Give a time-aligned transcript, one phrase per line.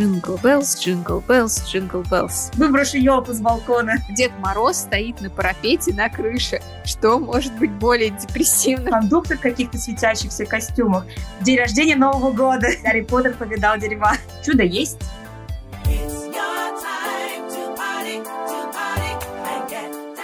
[0.00, 2.50] Jingle Bells, Jingle Bells, Jingle Bells.
[2.54, 3.98] Выброшу елку с балкона.
[4.08, 6.62] Дед Мороз стоит на парапете на крыше.
[6.86, 8.92] Что может быть более депрессивно?
[8.92, 11.04] Кондуктор в каких-то светящихся костюмах.
[11.42, 12.68] День рождения Нового года.
[12.82, 14.14] Гарри Поттер повидал дерьма.
[14.42, 14.96] Чудо есть.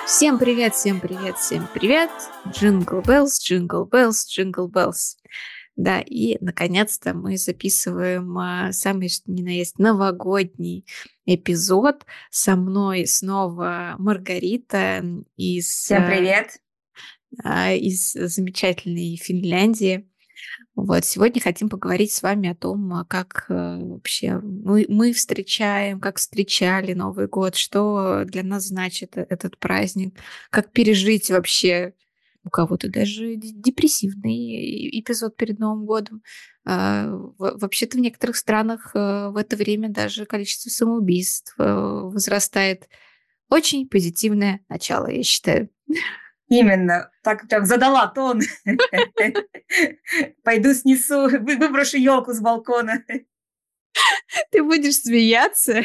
[0.07, 2.11] Всем привет, всем привет, всем привет.
[2.49, 5.19] Jingle Bells, Jingle Bells, Jingle Bells.
[5.77, 10.87] Да, и наконец-то мы записываем а, самый что ни на есть новогодний
[11.27, 12.07] эпизод.
[12.31, 15.05] Со мной снова Маргарита
[15.37, 15.69] из...
[15.69, 16.61] Всем а, привет!
[17.45, 20.09] А, из замечательной Финляндии.
[20.75, 26.17] Вот, сегодня хотим поговорить с вами о том, как а, вообще мы, мы встречаем, как
[26.17, 30.15] встречали Новый год, что для нас значит э, этот праздник,
[30.49, 31.93] как пережить вообще
[32.47, 36.23] у кого-то даже депрессивный эпизод перед Новым годом.
[36.65, 42.89] А, вообще-то в некоторых странах э, в это время даже количество самоубийств э, возрастает.
[43.51, 45.69] Очень позитивное начало, я считаю.
[46.49, 47.11] Именно.
[47.23, 48.41] Так прям задала тон.
[50.45, 53.03] Пойду снесу, выброшу елку с балкона.
[54.51, 55.85] Ты будешь смеяться,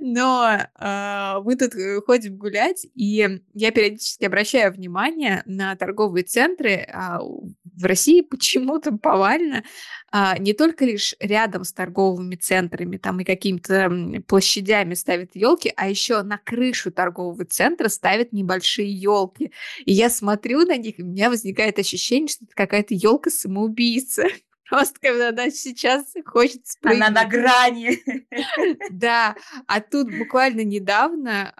[0.00, 0.48] но
[0.78, 6.86] э, мы тут э, ходим гулять, и я периодически обращаю внимание на торговые центры.
[6.92, 9.64] А в России почему-то повально
[10.12, 15.88] а, не только лишь рядом с торговыми центрами там и какими-то площадями ставят елки, а
[15.88, 19.52] еще на крышу торгового центра ставят небольшие елки.
[19.84, 24.24] И я смотрю на них, и у меня возникает ощущение, что это какая-то елка самоубийца.
[24.70, 27.08] Просто когда она сейчас хочет спрыгнуть.
[27.08, 27.98] Она на грани.
[28.90, 31.52] Да, а тут буквально недавно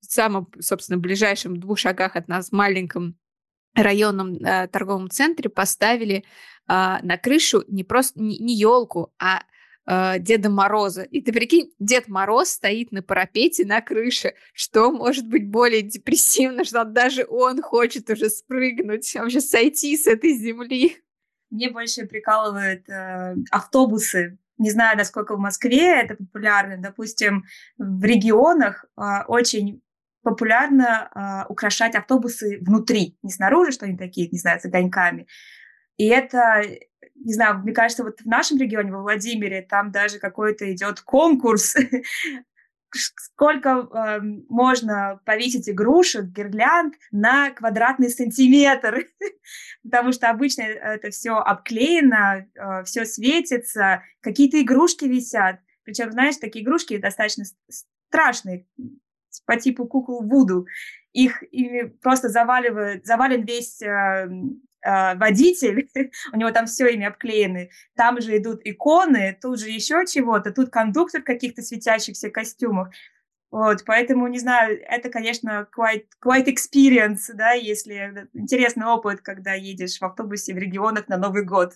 [0.00, 3.16] в самом, собственно, ближайшем двух шагах от нас маленьком
[3.74, 6.22] районном э, торговом центре поставили э,
[6.66, 9.42] на крышу не просто не елку, а
[9.86, 11.02] э, Деда Мороза.
[11.02, 14.34] И ты прикинь, Дед Мороз стоит на парапете на крыше.
[14.52, 20.32] Что может быть более депрессивно, что даже он хочет уже спрыгнуть, вообще сойти с этой
[20.32, 20.96] земли?
[21.50, 24.38] Мне больше прикалывают э, автобусы.
[24.58, 26.76] Не знаю, насколько в Москве это популярно.
[26.78, 27.44] Допустим,
[27.78, 29.82] в регионах э, очень
[30.22, 35.26] популярно э, украшать автобусы внутри, не снаружи, что они такие, не знаю, с огоньками.
[35.96, 36.62] И это,
[37.14, 41.76] не знаю, мне кажется, вот в нашем регионе, во Владимире, там даже какой-то идет конкурс
[42.94, 49.06] сколько э, можно повесить игрушек, гирлянд на квадратный сантиметр,
[49.82, 55.60] потому что обычно это все обклеено, э, все светится, какие-то игрушки висят.
[55.84, 57.44] Причем, знаешь, такие игрушки достаточно
[58.08, 58.66] страшные,
[59.46, 60.66] по типу кукол Вуду.
[61.12, 64.28] Их ими просто заваливают, завален весь э, э,
[65.16, 65.88] водитель,
[66.32, 70.70] у него там все ими обклеены, там же идут иконы, тут же еще чего-то, тут
[70.70, 72.90] кондуктор в каких-то светящихся костюмах.
[73.50, 79.98] Вот, поэтому, не знаю, это, конечно, quite, quite experience, да, если интересный опыт, когда едешь
[79.98, 81.74] в автобусе в регионах на Новый год.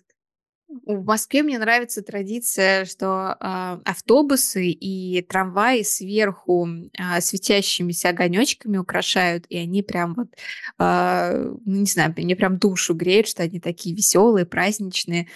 [0.87, 9.45] В Москве мне нравится традиция, что э, автобусы и трамваи сверху э, светящимися огонечками украшают,
[9.49, 10.29] и они прям вот,
[10.79, 15.29] э, не знаю, мне прям душу греют, что они такие веселые, праздничные.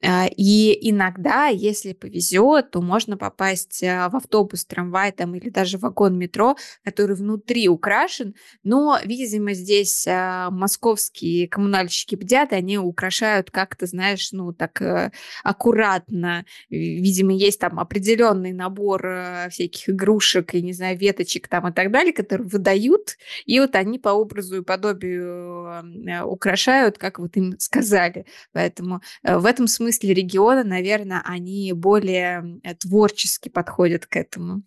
[0.00, 6.16] Э, и иногда, если повезет, то можно попасть в автобус, трамвай там или даже вагон
[6.18, 13.86] метро, который внутри украшен, но, видимо, здесь э, московские коммунальщики бдят, и они украшают как-то,
[13.86, 14.83] знаешь, ну так
[15.42, 16.44] аккуратно.
[16.70, 21.90] Видимо, есть там определенный набор э, всяких игрушек и, не знаю, веточек там и так
[21.90, 27.58] далее, которые выдают, и вот они по образу и подобию э, украшают, как вот им
[27.58, 28.26] сказали.
[28.52, 34.62] Поэтому в этом смысле регионы, наверное, они более творчески подходят к этому.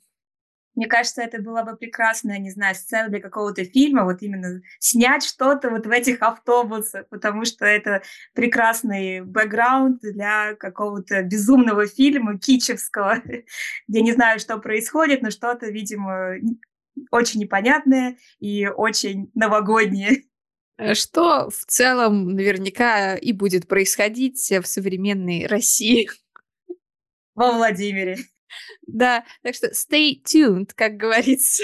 [0.77, 5.23] Мне кажется, это была бы прекрасная, не знаю, сцена для какого-то фильма, вот именно снять
[5.23, 13.23] что-то вот в этих автобусах, потому что это прекрасный бэкграунд для какого-то безумного фильма кичевского,
[13.87, 16.35] где не знаю, что происходит, но что-то, видимо,
[17.09, 20.25] очень непонятное и очень новогоднее.
[20.77, 26.07] Э, что в целом наверняка и будет происходить в современной России.
[27.33, 28.17] Во Владимире.
[28.85, 31.63] Да, так что stay tuned, как говорится.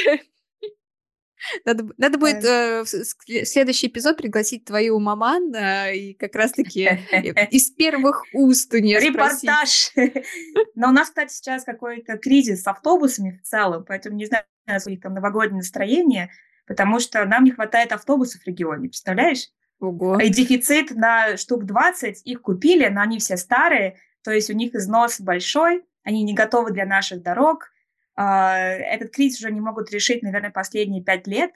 [1.66, 6.84] Надо, надо будет э, в следующий эпизод пригласить твою маман э, и как раз-таки
[7.52, 9.92] из первых уст у нее Репортаж.
[10.76, 14.46] Но у нас, кстати, сейчас какой-то кризис с автобусами в целом, поэтому не знаю,
[14.86, 16.32] у них там новогоднее настроение,
[16.66, 19.50] потому что нам не хватает автобусов в регионе, представляешь?
[19.80, 20.20] Ого.
[20.20, 24.74] И дефицит на штук 20, их купили, но они все старые, то есть у них
[24.74, 27.72] износ большой, они не готовы для наших дорог.
[28.16, 31.52] А, этот кризис уже не могут решить, наверное, последние пять лет.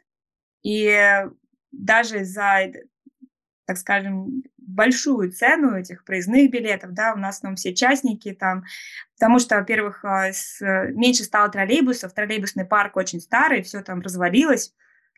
[0.63, 1.25] И
[1.71, 2.71] даже за,
[3.65, 8.65] так скажем, большую цену этих проездных билетов, да, у нас там все частники там,
[9.15, 10.31] потому что, во-первых, а,
[10.91, 14.73] меньше стало троллейбусов, троллейбусный парк очень старый, все там развалилось,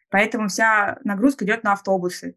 [0.09, 2.35] поэтому вся нагрузка идет на автобусы.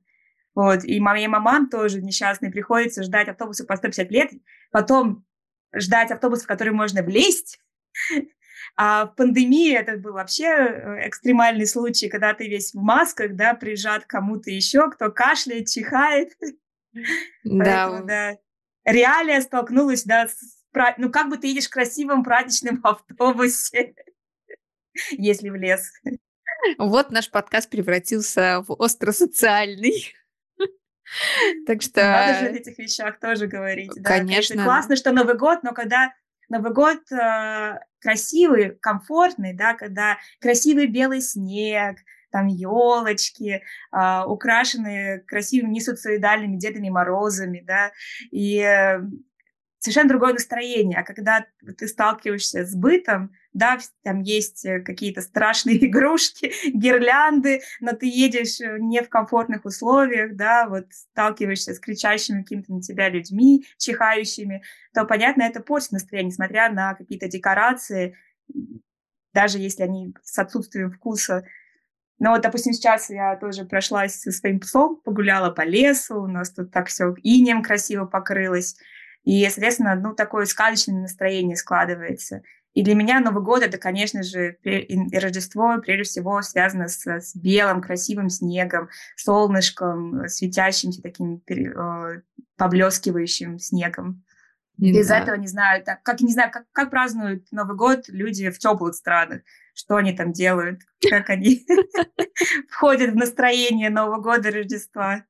[0.55, 4.31] Вот, и моей маман тоже несчастной приходится ждать автобуса по 150 лет,
[4.71, 5.25] потом
[5.75, 7.59] ждать автобус, в который можно влезть.
[8.75, 13.53] А в пандемии это был вообще э, экстремальный случай, когда ты весь в масках, да,
[13.53, 16.33] прижат кому-то еще, кто кашляет, чихает.
[17.45, 17.89] Да.
[17.89, 18.39] Поэтому, да.
[18.85, 20.39] Реалия столкнулась, да, с,
[20.99, 23.95] ну как бы ты едешь в красивом праздничном автобусе,
[25.11, 25.91] если в лес.
[26.79, 30.15] Вот наш подкаст превратился в остросоциальный.
[31.67, 32.01] Так что...
[32.01, 33.93] Надо же о этих вещах тоже говорить.
[34.05, 34.57] Конечно.
[34.57, 34.65] Да?
[34.65, 36.13] Классно, что Новый год, но когда
[36.49, 41.97] Новый год э, красивый, комфортный, да, когда красивый белый снег,
[42.31, 43.63] там елочки,
[43.93, 47.93] э, украшенные красивыми несуицидальными Дедами Морозами, да,
[48.31, 49.01] и э,
[49.79, 50.99] совершенно другое настроение.
[50.99, 51.47] А когда
[51.79, 58.61] ты сталкиваешься с бытом, да, там есть э, какие-то страшные игрушки, гирлянды, но ты едешь
[58.61, 64.63] э, не в комфортных условиях, да, вот сталкиваешься с кричащими какими-то на тебя людьми, чихающими,
[64.95, 68.17] то, понятно, это портит настроение, несмотря на какие-то декорации,
[69.35, 71.45] даже если они с отсутствием вкуса.
[72.19, 76.53] Но вот, допустим, сейчас я тоже прошлась со своим псом, погуляла по лесу, у нас
[76.53, 78.77] тут так все инем красиво покрылось,
[79.25, 82.43] и, соответственно, ну, такое сказочное настроение складывается.
[82.75, 87.37] И для меня Новый год это, конечно же, и Рождество прежде всего связано с, с
[87.37, 92.23] белым, красивым снегом, солнышком, светящимся таким э,
[92.57, 94.25] поблескивающим снегом.
[94.79, 95.19] И Без да.
[95.19, 98.95] этого не знаю, так, как не знаю, как, как празднуют Новый год люди в теплых
[98.95, 99.43] странах,
[99.75, 100.81] что они там делают,
[101.11, 101.67] как они
[102.71, 105.25] входят в настроение Нового года, Рождества.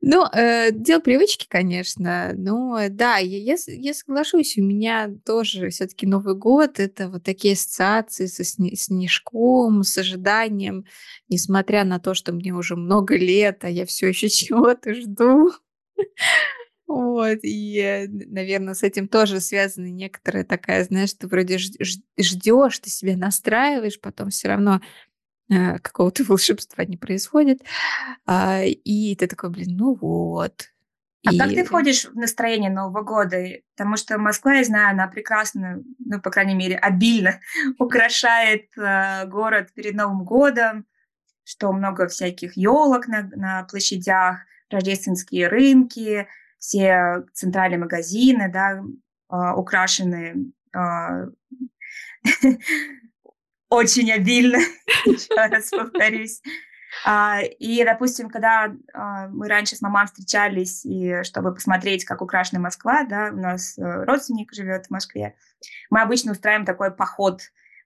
[0.00, 2.32] Ну, э, дело привычки, конечно.
[2.36, 7.54] Но да, я, я, я соглашусь, у меня тоже все-таки Новый год это вот такие
[7.54, 10.84] ассоциации со сне- снежком, с ожиданием,
[11.28, 15.50] несмотря на то, что мне уже много лет, а я все еще чего-то жду.
[16.86, 23.14] Вот, и, наверное, с этим тоже связана некоторая такая, знаешь, ты вроде ждешь, ты себя
[23.14, 25.07] настраиваешь, потом все равно Э,
[25.48, 27.62] какого-то волшебства не происходит.
[28.26, 30.70] А, и ты такой, блин, ну вот.
[31.26, 31.38] А и...
[31.38, 33.44] как ты входишь в настроение Нового года?
[33.76, 37.40] Потому что Москва, я знаю, она прекрасно, ну, по крайней мере, обильно
[37.78, 40.86] украшает э, город перед Новым годом,
[41.44, 44.40] что много всяких елок на, на площадях,
[44.70, 46.28] рождественские рынки,
[46.58, 48.80] все центральные магазины, да,
[49.30, 50.78] э, украшены э,
[53.68, 54.58] очень обильно,
[55.04, 56.40] еще раз повторюсь.
[57.04, 62.60] А, и, допустим, когда а, мы раньше с мамой встречались, и чтобы посмотреть, как украшена
[62.60, 65.34] Москва, да, у нас э, родственник живет в Москве,
[65.90, 67.42] мы обычно устраиваем такой поход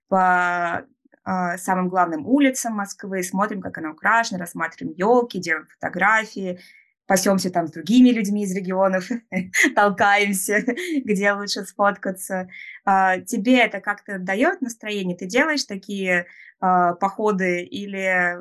[0.07, 0.85] по
[1.25, 6.59] а, самым главным улицам Москвы, смотрим, как она украшена, рассматриваем елки, делаем фотографии,
[7.05, 9.09] пасемся там с другими людьми из регионов,
[9.75, 10.63] толкаемся,
[11.05, 12.49] где лучше сфоткаться.
[12.85, 15.17] А, тебе это как-то дает настроение?
[15.17, 16.27] Ты делаешь такие
[16.59, 18.37] а, походы или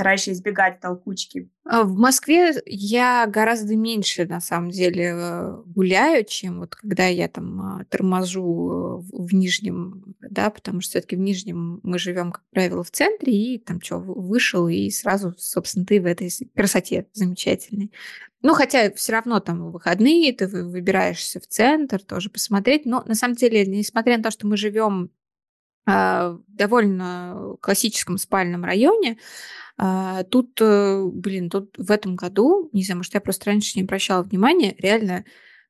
[0.00, 1.50] стараешься избегать толкучки?
[1.64, 7.28] А, в Москве я гораздо меньше, на самом деле, э, гуляю, чем вот когда я
[7.28, 12.82] там а, торможу в Нижнем, да, потому что все-таки в Нижнем мы живем, как правило,
[12.82, 17.92] в центре, и там что, вышел, и сразу, собственно, ты в этой красоте замечательной.
[18.40, 23.34] Ну, хотя все равно там выходные, ты выбираешься в центр тоже посмотреть, но на самом
[23.34, 25.10] деле, несмотря на то, что мы живем
[25.86, 29.18] в довольно классическом спальном районе,
[29.82, 33.84] а, тут, э, блин, тут в этом году, не знаю, может, я просто раньше не
[33.84, 35.24] обращала внимания, реально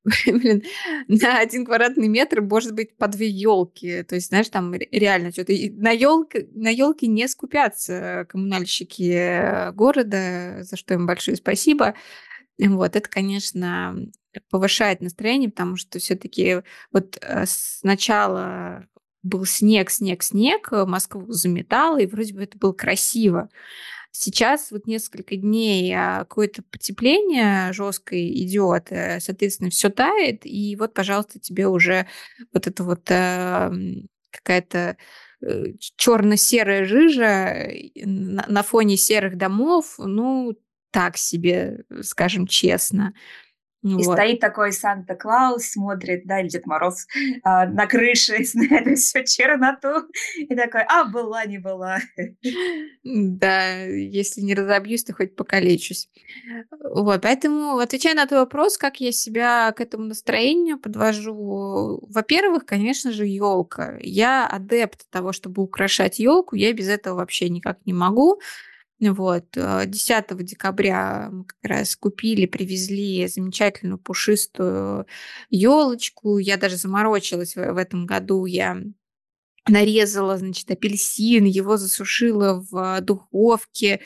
[0.27, 0.65] блин,
[1.07, 4.03] на один квадратный метр может быть по две елки.
[4.03, 10.77] То есть, знаешь, там реально что-то на елке, на елке не скупятся коммунальщики города, за
[10.77, 11.95] что им большое спасибо.
[12.59, 13.97] Вот, это, конечно,
[14.51, 18.89] повышает настроение, потому что все-таки вот э, сначала
[19.23, 23.49] был снег, снег, снег, Москву заметало, и вроде бы это было красиво.
[24.13, 30.95] Сейчас вот несколько дней а, какое-то потепление жесткое идет, э, соответственно, все тает, и вот,
[30.95, 32.07] пожалуйста, тебе уже
[32.53, 33.71] вот это вот э,
[34.33, 34.97] какая-то
[35.43, 35.65] э,
[35.97, 37.69] черно-серая жижа
[38.05, 40.59] на фоне серых домов, ну,
[40.91, 43.15] так себе, скажем честно.
[43.83, 44.15] И вот.
[44.15, 47.07] стоит такой Санта-Клаус, смотрит, да, или Дед Мороз
[47.43, 50.07] а, на крыше, на эту всю черноту,
[50.37, 51.99] и такой, а, была, не была.
[53.03, 56.11] Да, если не разобьюсь, то хоть покалечусь.
[56.83, 63.13] Вот, поэтому, отвечая на твой вопрос, как я себя к этому настроению подвожу, во-первых, конечно
[63.13, 63.97] же, елка.
[64.01, 68.41] Я адепт того, чтобы украшать елку, я без этого вообще никак не могу.
[69.01, 69.47] Вот.
[69.53, 75.07] 10 э, декабря мы как раз купили, привезли замечательную пушистую
[75.49, 76.39] елочку.
[76.39, 78.45] Я даже заморочилась в этом году.
[78.45, 78.83] Я
[79.67, 84.01] нарезала, значит, апельсин, его засушила в духовке,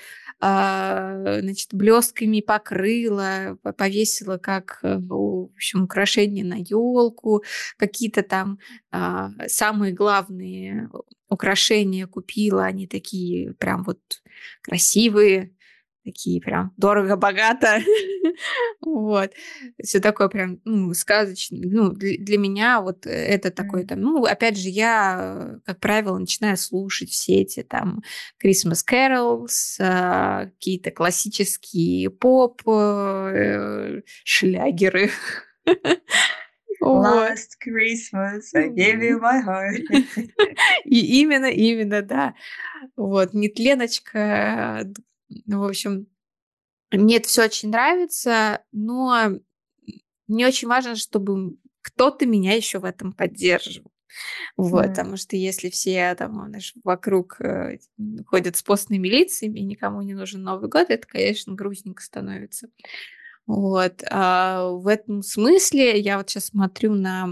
[0.44, 7.42] значит, блестками покрыла, повесила как, э, в общем, украшение на елку,
[7.78, 8.58] какие-то там
[8.90, 10.90] а, самые главные
[11.30, 14.00] украшения купила, они такие прям вот
[14.62, 15.53] красивые,
[16.04, 17.80] такие прям дорого-богато.
[18.80, 19.32] вот.
[19.82, 21.68] Все такое прям, ну, сказочное.
[21.68, 27.10] Ну, для, меня вот это такой там, ну, опять же, я, как правило, начинаю слушать
[27.10, 28.02] все эти там
[28.44, 35.10] Christmas carols, а, какие-то классические поп, э, шлягеры.
[36.84, 39.80] Last Christmas I gave you my heart.
[40.84, 42.34] И именно, именно, да.
[42.96, 44.86] Вот, нетленочка.
[45.28, 46.06] Ну, в общем,
[46.90, 49.30] мне это все очень нравится, но
[50.26, 53.90] мне очень важно, чтобы кто-то меня еще в этом поддерживал.
[54.56, 54.88] Вот, mm.
[54.88, 57.78] потому что если все там, знаешь, вокруг э,
[58.26, 62.68] ходят с постной милициями, и никому не нужен Новый год, это, конечно, грустненько становится.
[63.46, 64.02] Вот.
[64.10, 67.28] А в этом смысле я вот сейчас смотрю на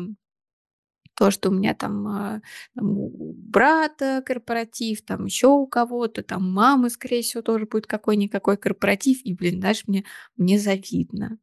[1.22, 2.42] то, что у меня там, а,
[2.74, 8.56] там у брата корпоратив, там еще у кого-то, там мамы, скорее всего, тоже будет какой-никакой
[8.56, 10.04] корпоратив, и, блин, знаешь, мне,
[10.36, 11.38] мне завидно.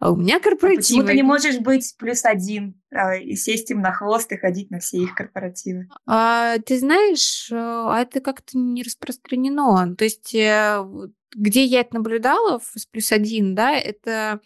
[0.00, 0.78] А у меня корпоратив.
[0.78, 4.36] А почему ты не можешь быть плюс один а, и сесть им на хвост и
[4.36, 5.86] ходить на все их корпоративы?
[6.06, 9.94] А, ты знаешь, а это как-то не распространено.
[9.94, 10.84] То есть э,
[11.36, 14.40] где я это наблюдала с плюс один, да, это,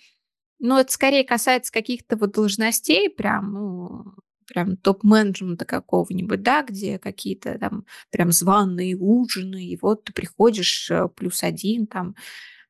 [0.58, 4.04] ну, это скорее касается каких-то вот должностей, прям, ну,
[4.48, 11.08] прям топ-менеджмента какого-нибудь, да, где какие-то там прям званые ужины, и вот ты приходишь э,
[11.14, 12.16] плюс один там,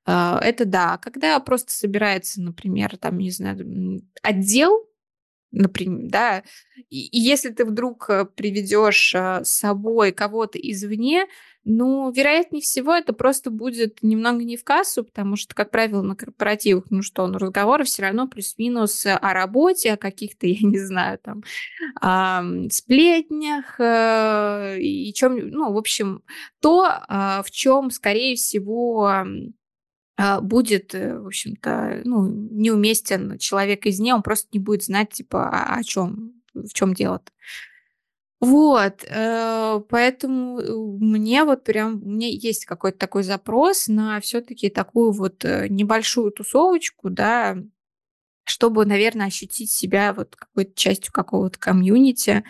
[0.06, 0.98] э, это да.
[0.98, 4.88] Когда просто собирается, например, там, не знаю, отдел,
[5.52, 6.42] например, да,
[6.90, 11.26] и, и если ты вдруг э, приведешь с собой кого-то извне,
[11.64, 16.16] ну, вероятнее всего, это просто будет немного не в кассу, потому что, как правило, на
[16.16, 21.18] корпоративах, ну что, ну, разговоры все равно плюс-минус о работе, о каких-то, я не знаю,
[21.18, 21.42] там,
[22.02, 26.22] э, сплетнях и чем, ну, в общем,
[26.60, 29.24] то, э, в чем, скорее всего,
[30.42, 35.48] будет, э, в общем-то, ну, неуместен человек из нее, он просто не будет знать, типа,
[35.48, 37.30] о, о чем, в чем дело-то.
[38.40, 44.70] Вот, э, поэтому э, мне вот прям, у меня есть какой-то такой запрос на все-таки
[44.70, 47.56] такую вот э, небольшую тусовочку, да,
[48.44, 52.44] чтобы, наверное, ощутить себя вот какой-то частью какого-то комьюнити,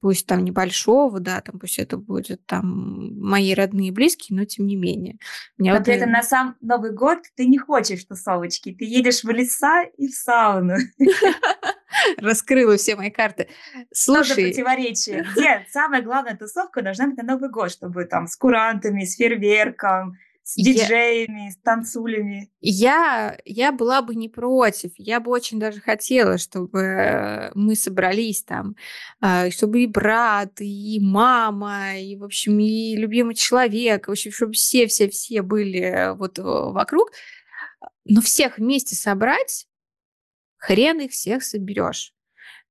[0.00, 4.66] пусть там небольшого, да, там пусть это будет там мои родные и близкие, но тем
[4.66, 5.18] не менее.
[5.58, 5.84] Меня но вот...
[5.84, 10.06] при этом на сам Новый год ты не хочешь тусовочки, ты едешь в леса и
[10.06, 10.76] в сауну.
[12.18, 13.48] Раскрыла все мои карты.
[13.92, 14.28] Слушай...
[14.28, 15.26] Тоже противоречие.
[15.32, 20.16] Где самая главная тусовка должна быть на Новый год, чтобы там с курантами, с фейерверком,
[20.44, 22.50] с диджеями, я, с танцулями.
[22.60, 24.92] Я, я была бы не против.
[24.96, 28.74] Я бы очень даже хотела, чтобы мы собрались там,
[29.20, 34.52] а, чтобы и брат, и мама, и, в общем, и любимый человек, в общем, чтобы
[34.52, 37.12] все-все-все были вот вокруг.
[38.04, 39.68] Но всех вместе собрать,
[40.62, 42.14] хрен их всех соберешь.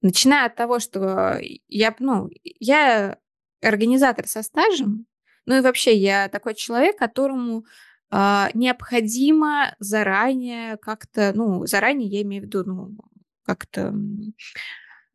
[0.01, 2.29] Начиная от того, что я, ну,
[2.60, 3.17] я
[3.62, 5.05] организатор со стажем,
[5.45, 7.65] ну и вообще я такой человек, которому
[8.10, 12.95] э, необходимо заранее как-то, ну, заранее я имею в виду, ну,
[13.43, 13.93] как-то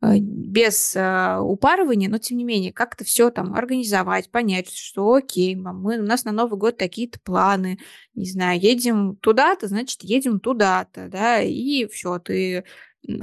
[0.01, 5.97] без э, упарывания, но тем не менее, как-то все там организовать, понять, что окей, мы,
[5.99, 7.79] у нас на Новый год такие-то планы,
[8.13, 12.63] не знаю, едем туда-то, значит, едем туда-то, да, и все, ты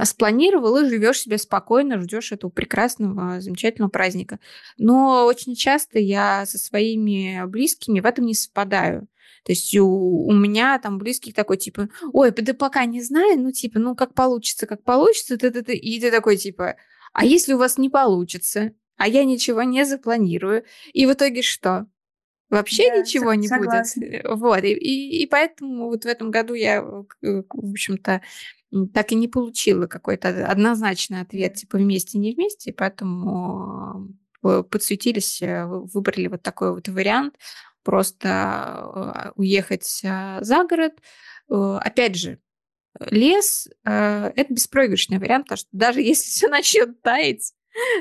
[0.03, 4.39] спланировал и живешь себе спокойно, ждешь этого прекрасного, замечательного праздника.
[4.77, 9.07] Но очень часто я со своими близкими в этом не совпадаю.
[9.45, 13.51] То есть у, у меня там близких такой типа, ой, да пока не знаю, ну
[13.51, 15.75] типа, ну как получится, как получится, ты, ты, ты.
[15.75, 16.77] и ты такой типа,
[17.13, 21.85] а если у вас не получится, а я ничего не запланирую, и в итоге что?
[22.49, 24.01] Вообще да, ничего не согласна.
[24.01, 24.25] будет.
[24.25, 28.21] Вот, и, и, и поэтому вот в этом году я, в общем-то,
[28.93, 34.09] так и не получила какой-то однозначный ответ, типа вместе, не вместе, поэтому
[34.41, 37.35] подсуетились, выбрали вот такой вот вариант,
[37.85, 40.93] просто уехать за город.
[41.47, 42.39] Опять же,
[42.99, 47.53] лес– это беспроигрышный вариант, потому что даже если все начнет таять,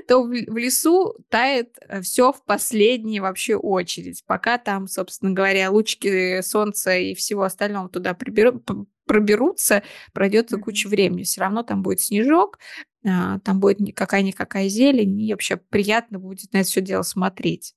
[0.07, 4.25] то в, лесу тает э, все в последней вообще очередь.
[4.27, 8.63] Пока там, собственно говоря, лучки солнца и всего остального туда приберу,
[9.07, 11.25] проберутся, пройдет куча времени.
[11.25, 12.59] Все равно там будет снежок,
[13.05, 17.75] а, там будет какая-никакая зелень, и вообще приятно будет на это все дело смотреть.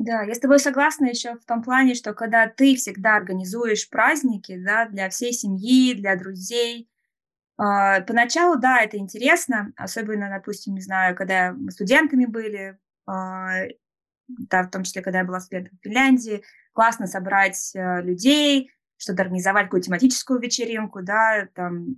[0.00, 4.56] Да, я с тобой согласна еще в том плане, что когда ты всегда организуешь праздники
[4.56, 6.88] да, для всей семьи, для друзей,
[7.58, 13.64] а, поначалу, да, это интересно, особенно, допустим, не знаю, когда мы студентами были, а,
[14.26, 19.20] да, в том числе, когда я была студентом в Финляндии, классно собрать э, людей, что-то
[19.20, 21.88] организовать какую-то тематическую вечеринку, да, там,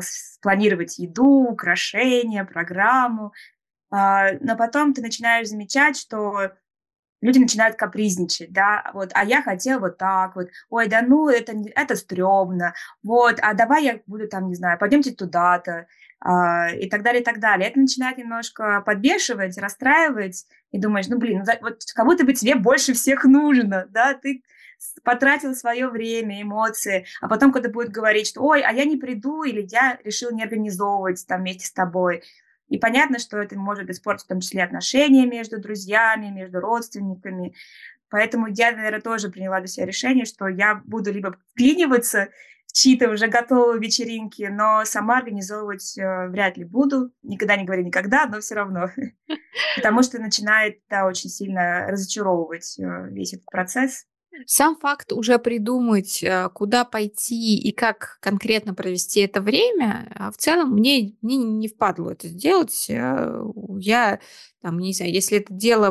[0.00, 3.32] спланировать еду, украшения, программу.
[3.90, 6.52] Но потом ты начинаешь замечать, что
[7.22, 11.54] люди начинают капризничать, да, вот, а я хотел вот так вот, ой, да ну, это,
[11.74, 15.86] это стрёмно, вот, а давай я буду там, не знаю, пойдемте туда-то,
[16.20, 17.68] а, и так далее, и так далее.
[17.68, 22.54] Это начинает немножко подбешивать, расстраивать, и думаешь, ну, блин, ну, вот как будто бы тебе
[22.54, 24.42] больше всех нужно, да, ты
[25.04, 29.42] потратил свое время, эмоции, а потом кто-то будет говорить, что, ой, а я не приду,
[29.42, 32.22] или я решил не организовывать там вместе с тобой,
[32.72, 37.54] и понятно, что это может испортить в том числе отношения между друзьями, между родственниками.
[38.08, 42.28] Поэтому я, наверное, тоже приняла для себя решение, что я буду либо вклиниваться
[42.66, 47.12] в чьи-то уже готовые вечеринки, но сама организовывать э, вряд ли буду.
[47.22, 48.88] Никогда не говори никогда, но все равно.
[49.76, 54.06] Потому что начинает да, очень сильно разочаровывать э, весь этот процесс.
[54.46, 60.36] Сам факт уже придумать, э, куда пойти и как конкретно провести это время, а, в
[60.36, 62.86] целом мне, мне не впадло это сделать.
[62.88, 63.44] Э,
[63.78, 64.20] я,
[64.60, 65.90] там, не знаю, если это дело,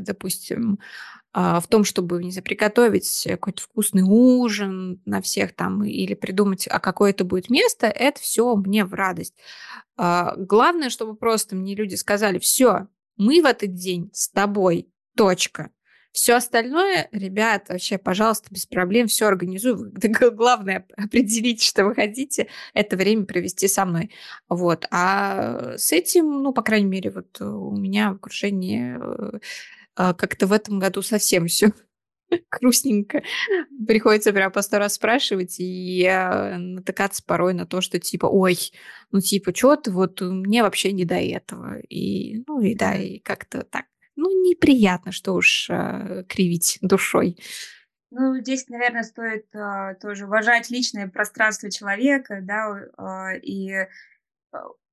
[0.00, 0.78] допустим,
[1.38, 6.66] а, в том, чтобы, не знаю, приготовить какой-то вкусный ужин на всех там или придумать,
[6.66, 9.34] а какое это будет место, это все мне в радость.
[9.98, 15.70] А, главное, чтобы просто мне люди сказали, все, мы в этот день с тобой, точка.
[16.16, 19.92] Все остальное, ребят, вообще, пожалуйста, без проблем, все организую.
[20.32, 24.10] Главное определить, что вы хотите, это время провести со мной.
[24.48, 24.86] Вот.
[24.90, 29.40] А с этим, ну, по крайней мере, вот у меня в окружении э,
[29.94, 31.72] а, как-то в этом году совсем все
[32.50, 33.22] грустненько.
[33.86, 36.02] Приходится прям по сто раз спрашивать и
[36.56, 38.56] натыкаться порой на то, что типа, ой,
[39.10, 41.78] ну типа, что ты, вот мне вообще не до этого.
[41.90, 43.84] И, ну и да, и как-то так
[44.16, 47.38] ну, неприятно, что уж э, кривить душой.
[48.10, 53.86] Ну, здесь, наверное, стоит э, тоже уважать личное пространство человека, да, э, и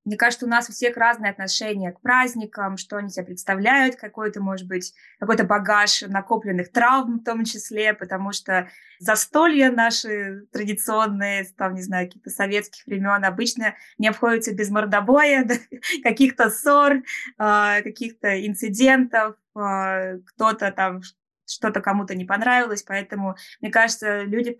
[0.05, 4.41] мне кажется, у нас у всех разные отношения к праздникам, что они себя представляют, какой-то,
[4.41, 11.75] может быть, какой-то багаж накопленных травм в том числе, потому что застолья наши традиционные, там,
[11.75, 15.47] не знаю, каких-то советских времен обычно не обходятся без мордобоя,
[16.03, 17.03] каких-то ссор,
[17.37, 21.01] а, каких-то инцидентов, а, кто-то там
[21.45, 24.57] что-то кому-то не понравилось, поэтому, мне кажется, люди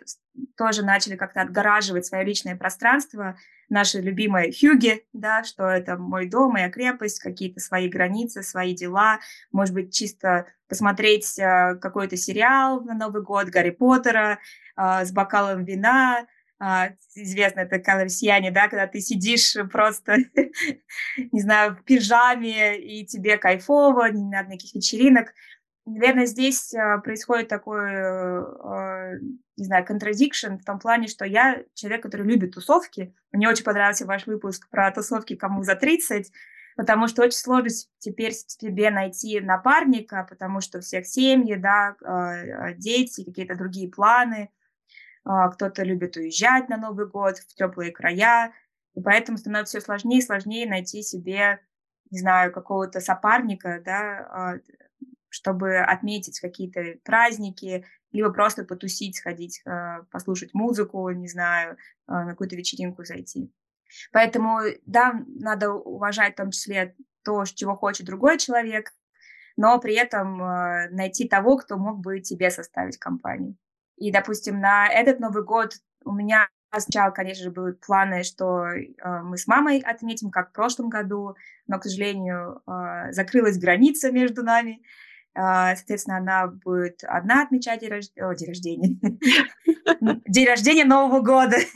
[0.58, 3.38] тоже начали как-то отгораживать свое личное пространство,
[3.70, 9.20] наши любимые хюги, да, что это мой дом, моя крепость, какие-то свои границы, свои дела,
[9.52, 14.40] может быть, чисто посмотреть э, какой-то сериал на Новый год Гарри Поттера
[14.78, 16.26] э, с бокалом вина,
[16.62, 20.18] Uh, известно это колорсияне, да, когда ты сидишь просто,
[21.32, 25.34] не знаю, в пижаме, и тебе кайфово, не надо никаких вечеринок.
[25.86, 29.12] Наверное, здесь а, происходит такой, а,
[29.58, 33.14] не знаю, contradiction в том плане, что я человек, который любит тусовки.
[33.34, 36.32] Мне очень понравился ваш выпуск про тусовки кому за 30,
[36.78, 37.70] потому что очень сложно
[38.00, 44.50] теперь тебе найти напарника, потому что всех семьи, да, а, дети, какие-то другие планы.
[45.26, 48.52] Кто-то любит уезжать на Новый год в теплые края,
[48.94, 51.62] и поэтому становится все сложнее и сложнее найти себе,
[52.12, 54.60] не знаю, какого-то сопарника, да,
[55.34, 61.76] чтобы отметить какие-то праздники, либо просто потусить, сходить, э, послушать музыку, не знаю, э,
[62.08, 63.52] на какую-то вечеринку зайти.
[64.12, 68.92] Поэтому, да, надо уважать в том числе то, чего хочет другой человек,
[69.58, 73.58] но при этом э, найти того, кто мог бы тебе составить компанию.
[73.98, 75.74] И, допустим, на этот Новый год
[76.06, 78.66] у меня сначала, конечно же, были планы, что
[79.24, 81.36] мы с мамой отметим, как в прошлом году,
[81.68, 82.64] но, к сожалению,
[83.12, 84.82] закрылась граница между нами,
[85.36, 88.06] соответственно, она будет одна отмечать день, рож...
[88.18, 88.98] О, день рождения.
[90.28, 91.58] День рождения Нового года.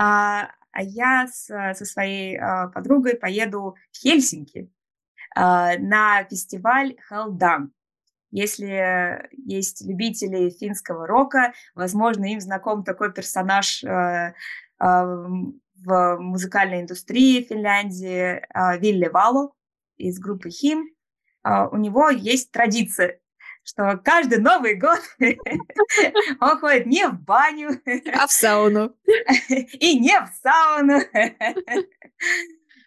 [0.00, 4.70] А, а я со своей а, подругой поеду в Хельсинки
[5.34, 7.70] на фестиваль Helldown.
[8.30, 13.82] Если есть любители финского рока, возможно, им знаком такой персонаж
[14.78, 18.40] в музыкальной индустрии Финляндии
[18.78, 19.52] Вилли Вало
[19.96, 20.88] из группы Хим.
[21.48, 23.20] А, у него есть традиция,
[23.64, 25.00] что каждый Новый год
[26.40, 27.70] он ходит не в баню,
[28.12, 28.94] а в сауну.
[29.48, 31.00] И не в сауну,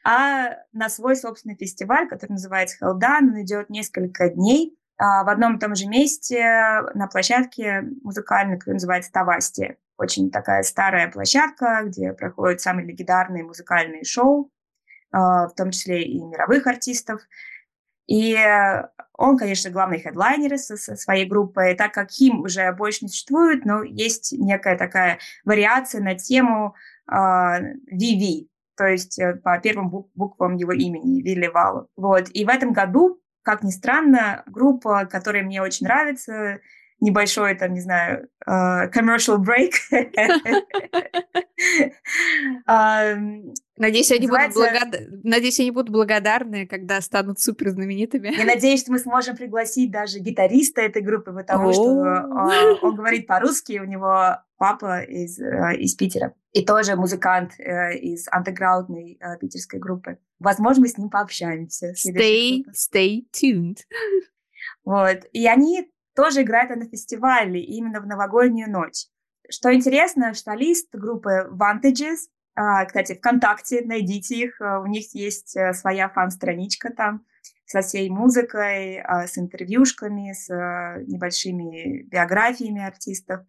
[0.04, 3.30] а на свой собственный фестиваль, который называется Хелдан.
[3.30, 6.43] Он идет несколько дней а, в одном и том же месте
[6.93, 9.78] на площадке музыкальной, которая называется Тавасти.
[9.97, 14.52] Очень такая старая площадка, где проходят самые легендарные музыкальные шоу,
[15.12, 17.21] а, в том числе и мировых артистов.
[18.12, 18.36] И
[19.17, 23.63] он, конечно, главный хедлайнер со, со своей группой, так как Хим уже больше не существует,
[23.63, 26.76] но есть некая такая вариация на тему
[27.10, 31.88] э, VV, то есть э, по первым буквам его имени, Вилли Валу.
[31.95, 32.28] Вот.
[32.34, 36.60] И в этом году, как ни странно, группа, которая мне очень нравится,
[37.02, 39.74] небольшой, там, не знаю, uh, commercial break.
[43.78, 44.90] Надеюсь, они будут благодар...
[45.24, 48.32] Надеюсь, они будут благодарны, когда станут супер знаменитыми.
[48.38, 53.26] Я надеюсь, что мы сможем пригласить даже гитариста этой группы, потому что uh, он говорит
[53.26, 56.36] по-русски, у него папа из, uh, из Питера.
[56.54, 60.20] И тоже музыкант из андеграундной питерской группы.
[60.38, 61.94] Возможно, мы с ним пообщаемся.
[61.94, 63.78] Stay, stay tuned.
[64.84, 65.20] Вот.
[65.32, 69.06] И они тоже играет на фестивале именно в новогоднюю ночь.
[69.50, 72.17] Что интересно, что лист группы Vantages,
[72.56, 77.26] а, кстати, ВКонтакте, найдите их, а, у них есть э, своя фан-страничка там
[77.65, 80.50] со всей музыкой, а, с интервьюшками, с
[81.08, 83.41] небольшими биографиями артистов.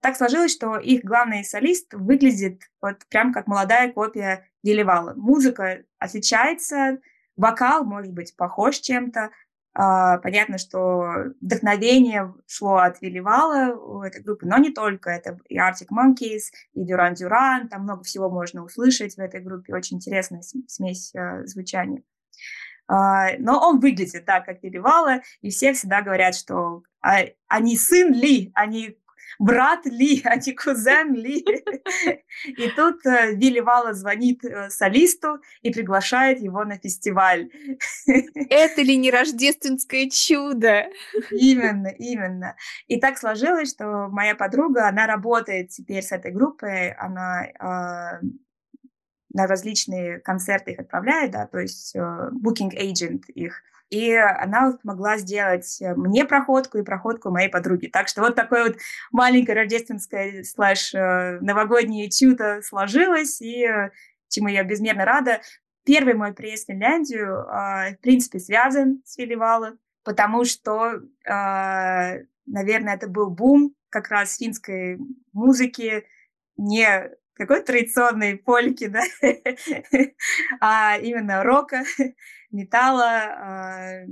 [0.00, 5.14] Так сложилось, что их главный солист выглядит вот прям как молодая копия Веливала.
[5.14, 6.98] Музыка отличается,
[7.36, 9.30] вокал может быть похож чем-то,
[9.72, 15.10] понятно, что вдохновение шло от Вилливала у этой группы, но не только.
[15.10, 19.74] Это и Arctic Monkeys, и Duran Duran, там много всего можно услышать в этой группе.
[19.74, 22.02] Очень интересная смесь э, звучания.
[22.90, 28.12] Uh, но он выглядит так, как Вилливала, и все всегда говорят, что а, они сын
[28.12, 28.98] Ли, они
[29.38, 31.44] брат Ли, а не кузен Ли.
[32.46, 37.50] И тут э, Вилли Вала звонит э, солисту и приглашает его на фестиваль.
[38.06, 40.86] Это ли не рождественское чудо?
[41.30, 42.56] Именно, именно.
[42.86, 48.26] И так сложилось, что моя подруга, она работает теперь с этой группой, она э,
[49.32, 53.62] на различные концерты их отправляет, да, то есть э, booking agent их.
[53.90, 57.88] И она могла сделать э, мне проходку и проходку моей подруги.
[57.88, 58.76] Так что вот такое вот
[59.10, 63.90] маленькое рождественское слэш э, новогоднее чудо сложилось, и э,
[64.28, 65.40] чему я безмерно рада.
[65.84, 73.30] Первый мой приезд в Финляндию, в принципе, связан с Филивала, потому что, наверное, это был
[73.30, 74.98] бум как раз финской
[75.32, 76.04] музыки,
[76.58, 79.02] не какой традиционной польки, да,
[80.60, 81.82] а именно рока,
[82.50, 84.04] металла,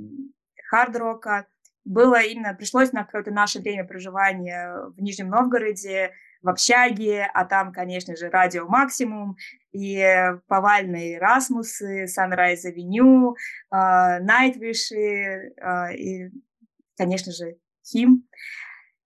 [0.70, 1.46] хард-рока.
[1.84, 7.72] Было именно, пришлось на какое-то наше время проживания в Нижнем Новгороде, в общаге, а там,
[7.72, 9.36] конечно же, радио «Максимум»,
[9.72, 10.04] и
[10.46, 13.36] повальные «Расмусы», «Санрайз Авеню»,
[13.70, 15.54] «Найтвиши»
[15.96, 16.30] и,
[16.96, 18.28] конечно же, «Хим».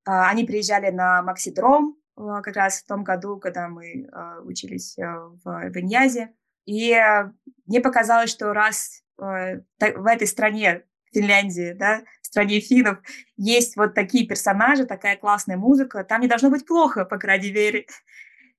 [0.04, 5.30] Они приезжали на «Максидром», а, как раз в том году, когда мы а, учились а,
[5.44, 6.34] в Виньязе.
[6.64, 6.96] И
[7.66, 12.98] мне показалось, что раз в этой стране, Финляндии, да, в стране финнов,
[13.36, 17.86] есть вот такие персонажи, такая классная музыка, там не должно быть плохо, по крайней мере.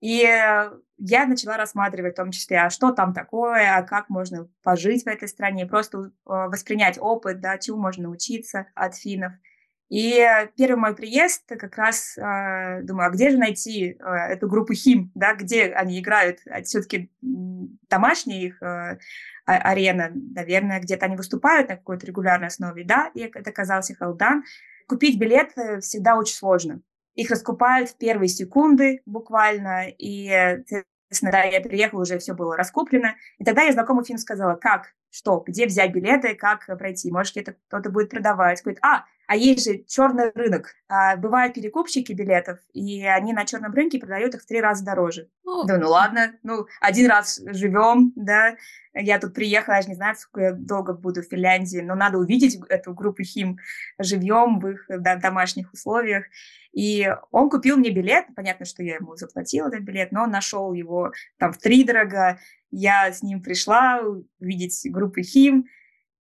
[0.02, 5.04] И я начала рассматривать в том числе, а что там такое, а как можно пожить
[5.04, 9.32] в этой стране, просто воспринять опыт, да, чему можно научиться от финнов.
[9.94, 10.28] И
[10.58, 15.12] первый мой приезд как раз э, думаю, а где же найти э, эту группу Хим,
[15.14, 16.40] да, где они играют?
[16.50, 18.98] А все-таки домашняя их э,
[19.46, 24.46] арена, наверное, где-то они выступают на какой-то регулярной основе, да, и это оказался Халдан.
[24.88, 25.52] Купить билет
[25.82, 26.82] всегда очень сложно.
[27.14, 30.28] Их раскупают в первые секунды буквально, и,
[30.68, 33.14] соответственно, да, я приехала, уже все было раскуплено.
[33.38, 37.12] И тогда я знакомый Фин сказала, как, что, где взять билеты, как пройти.
[37.12, 38.64] Может, где-то кто-то будет продавать.
[38.64, 40.74] Говорит, а, а есть же черный рынок.
[40.90, 45.30] А, бывают перекупщики билетов, и они на черном рынке продают их в три раза дороже.
[45.44, 48.56] Ну, да, ну ладно, ну, один раз живем, да,
[48.96, 52.18] я тут приехала, я же не знаю, сколько я долго буду в Финляндии, но надо
[52.18, 53.58] увидеть эту группу Хим
[54.00, 56.26] живьем в их да, домашних условиях.
[56.74, 60.74] И он купил мне билет, понятно, что я ему заплатила этот билет, но он нашел
[60.74, 62.40] его там в три дорого.
[62.76, 64.02] Я с ним пришла
[64.40, 65.68] увидеть группу Хим,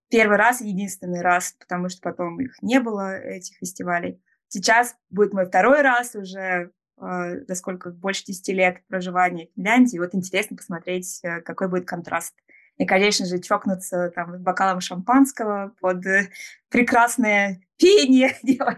[0.09, 4.21] первый раз единственный раз, потому что потом их не было, этих фестивалей.
[4.49, 6.69] Сейчас будет мой второй раз уже,
[7.01, 9.97] э, за сколько, больше 10 лет проживания в Финляндии.
[9.97, 12.35] Вот интересно посмотреть, э, какой будет контраст.
[12.77, 16.29] И, конечно же, чокнуться там бокалом шампанского под э,
[16.69, 18.77] прекрасное пение меня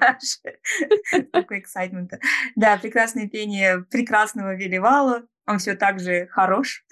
[0.00, 0.40] аж
[1.32, 2.12] такой эксайтмент.
[2.56, 5.26] Да, прекрасное пение прекрасного Веливала.
[5.50, 6.84] Он все так же хорош.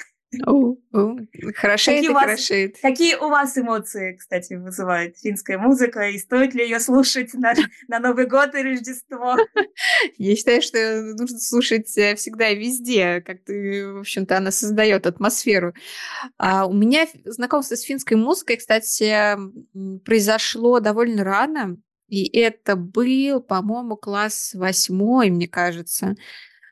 [1.54, 2.76] Хорошеет какие и вас, хорошеет.
[2.82, 6.10] Какие у вас эмоции, кстати, вызывает финская музыка?
[6.10, 7.54] И стоит ли ее слушать на,
[7.88, 9.36] на Новый год и Рождество?
[10.18, 13.22] Я считаю, что нужно слушать э, всегда и везде.
[13.22, 15.72] Как-то, в общем-то, она создает атмосферу.
[16.36, 19.38] А у меня знакомство с финской музыкой, кстати,
[20.04, 21.78] произошло довольно рано.
[22.08, 26.16] И это был, по-моему, класс восьмой, мне кажется.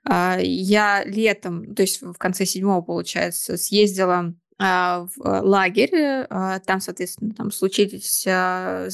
[0.09, 5.90] А, я летом, то есть в конце седьмого, получается, съездила а, в э, лагерь,
[6.31, 8.27] а, там, соответственно, там случились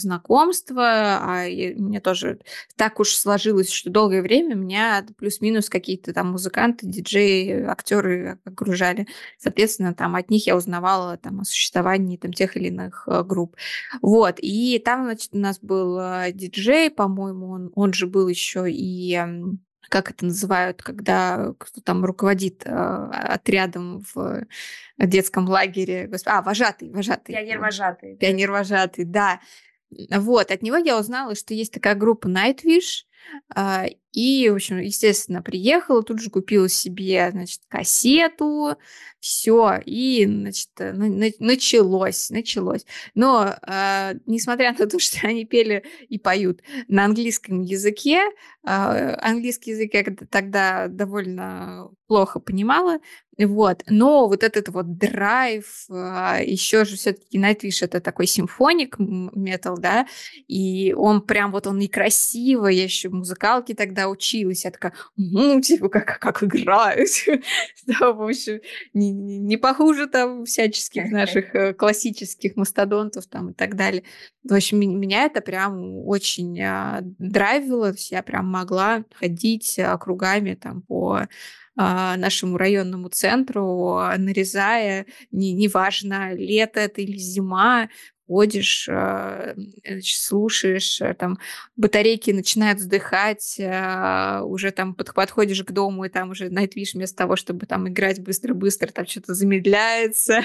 [0.01, 1.45] знакомства, а
[1.77, 2.41] мне тоже
[2.77, 9.07] так уж сложилось, что долгое время меня плюс-минус какие-то там музыканты, диджеи, актеры окружали.
[9.39, 13.55] Соответственно, там от них я узнавала там о существовании там тех или иных э, групп.
[14.01, 18.65] Вот, и там, значит, у нас был э, диджей, по-моему, он, он же был еще
[18.69, 19.21] и
[19.89, 24.47] как это называют, когда кто там руководит э, отрядом в
[24.99, 26.11] детском лагере.
[26.27, 27.35] А, вожатый, вожатый.
[27.35, 28.17] Пионер-вожатый.
[28.17, 29.41] Пионер-вожатый, да.
[29.91, 33.05] Вот, от него я узнала, что есть такая группа Nightwish,
[33.55, 38.77] а, и, в общем, естественно, приехала, тут же купила себе, значит, кассету,
[39.21, 40.71] все, и, значит,
[41.39, 42.85] началось, началось.
[43.15, 48.21] Но, э, несмотря на то, что они пели и поют на английском языке,
[48.67, 52.99] э, английский язык я тогда довольно плохо понимала,
[53.39, 53.83] вот.
[53.89, 60.07] Но вот этот вот драйв, а, еще же все-таки Nightwish это такой симфоник метал, да,
[60.49, 65.89] и он прям вот он некрасиво, я еще музыкалки тогда училась, я такая, ну, типа,
[65.89, 67.09] как, как играют.
[67.87, 68.61] да, в общем,
[68.95, 74.05] не, не похуже там всяческих наших э, классических мастодонтов там и так далее.
[74.45, 79.97] В общем, меня это прям очень а, драйвило, то есть я прям могла ходить а,
[79.99, 81.27] кругами там по
[81.77, 87.89] а, нашему районному центру, нарезая, не, неважно, лето это или зима,
[88.33, 89.55] ходишь, а,
[90.03, 91.39] слушаешь, а, там
[91.77, 97.67] батарейки начинают вздыхать, уже там подходишь к дому, и там уже Nightwish вместо того, чтобы
[97.67, 100.45] там играть быстро-быстро, там что-то замедляется,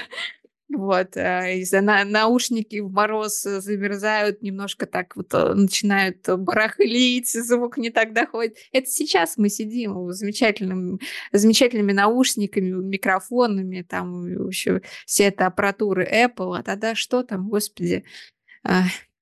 [0.70, 7.30] вот, э, из-за на наушники в мороз э, замерзают, немножко так вот э, начинают барахлить,
[7.32, 8.56] звук не так доходит.
[8.72, 11.00] Это сейчас мы сидим замечательным,
[11.32, 18.04] замечательными наушниками, микрофонами, там еще все это аппаратуры Apple, а тогда что там, господи.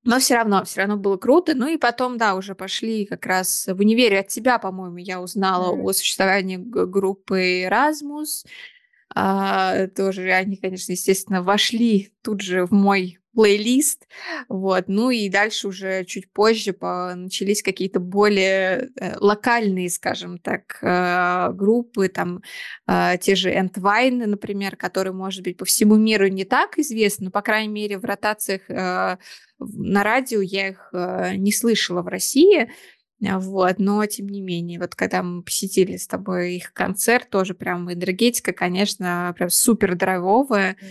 [0.07, 1.55] Но все равно, все равно было круто.
[1.55, 5.75] Ну и потом, да, уже пошли как раз в универе от тебя, по-моему, я узнала
[5.75, 5.83] mm.
[5.83, 8.47] о существовании группы Erasmus.
[9.19, 14.07] А, тоже они, конечно, естественно, вошли тут же в мой плейлист,
[14.51, 20.79] вот, ну и дальше уже чуть позже по, начались какие-то более э, локальные, скажем так,
[20.83, 22.43] э, группы, там
[22.87, 27.31] э, те же Entwine, например, которые, может быть, по всему миру не так известны, но,
[27.31, 29.19] по крайней мере, в ротациях на
[30.03, 32.71] радио я их не слышала в России,
[33.21, 37.91] вот, но тем не менее, вот когда мы посетили с тобой их концерт, тоже прям
[37.93, 40.73] энергетика, конечно, прям супер драйвовая.
[40.73, 40.87] Mm.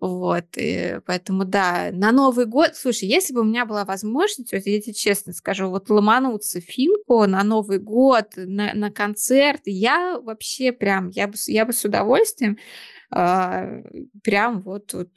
[0.00, 4.62] Вот, и поэтому, да, на Новый год, слушай, если бы у меня была возможность, вот
[4.66, 10.72] я тебе честно скажу, вот ломануться финку на Новый год, на, на концерт, я вообще
[10.72, 12.58] прям, я бы, я бы с удовольствием
[13.14, 13.82] э,
[14.22, 15.10] прям вот, вот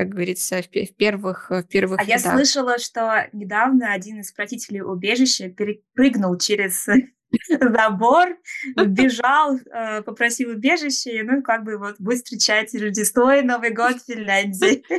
[0.00, 2.24] как говорится, в, в первых в первых А рядах.
[2.24, 6.86] я слышала, что недавно один из просителей убежища перепрыгнул через
[7.48, 8.36] забор,
[8.86, 14.06] бежал, э, попросил убежище, ну, как бы вот будет встречать Рождество и Новый год в
[14.06, 14.82] Финляндии.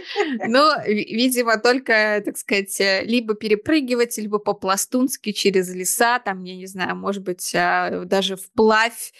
[0.47, 6.67] Ну, видимо, только, так сказать, э, либо перепрыгивать, либо по-пластунски через леса, там, я не
[6.67, 9.13] знаю, может быть, а, даже вплавь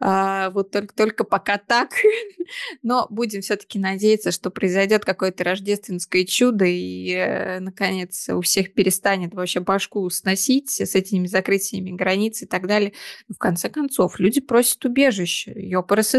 [0.00, 1.90] А, вот только, только пока так.
[2.82, 9.34] Но будем все-таки надеяться, что произойдет какое-то рождественское чудо, и, э, наконец, у всех перестанет
[9.34, 12.92] вообще башку сносить с этими закрытиями границ и так далее.
[13.28, 15.52] в конце концов, люди просят убежище.
[15.56, 16.14] Ёпрст.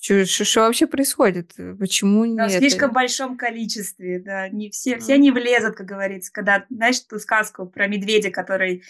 [0.00, 1.54] Что вообще происходит?
[1.78, 2.56] Почему да, нет?
[2.56, 4.48] В слишком большом количестве, да.
[4.48, 6.32] Не все, все не влезут, как говорится.
[6.32, 8.84] Когда, знаешь, ту сказку про медведя, который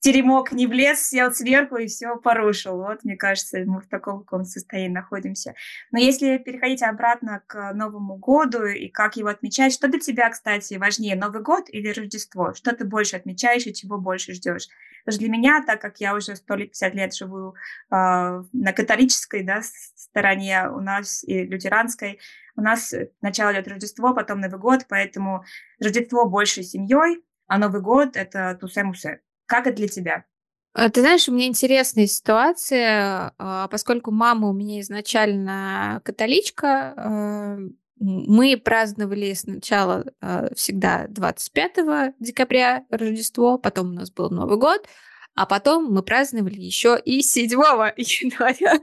[0.00, 2.76] теремок не влез, сел сверху и все порушил.
[2.76, 5.54] Вот, мне кажется, мы в таком каком состоянии находимся.
[5.90, 10.74] Но если переходить обратно к Новому году и как его отмечать, что для тебя, кстати,
[10.74, 12.54] важнее, Новый год или Рождество?
[12.54, 14.68] Что ты больше отмечаешь и чего больше ждешь?
[15.04, 17.54] Потому что для меня, так как я уже 150 лет живу э,
[17.90, 22.20] на католической да, стороне у нас и лютеранской,
[22.56, 25.44] у нас сначала идет Рождество, потом Новый год, поэтому
[25.80, 29.20] Рождество больше семьей, а Новый год— это тусе-мусе.
[29.48, 30.24] Как это для тебя?
[30.74, 37.58] А, ты знаешь, у меня интересная ситуация, а, поскольку мама у меня изначально католичка, а,
[38.00, 40.04] мы праздновали сначала
[40.54, 44.86] всегда 25 декабря Рождество, потом у нас был Новый год,
[45.34, 47.50] а потом мы праздновали еще и 7
[47.96, 48.80] января.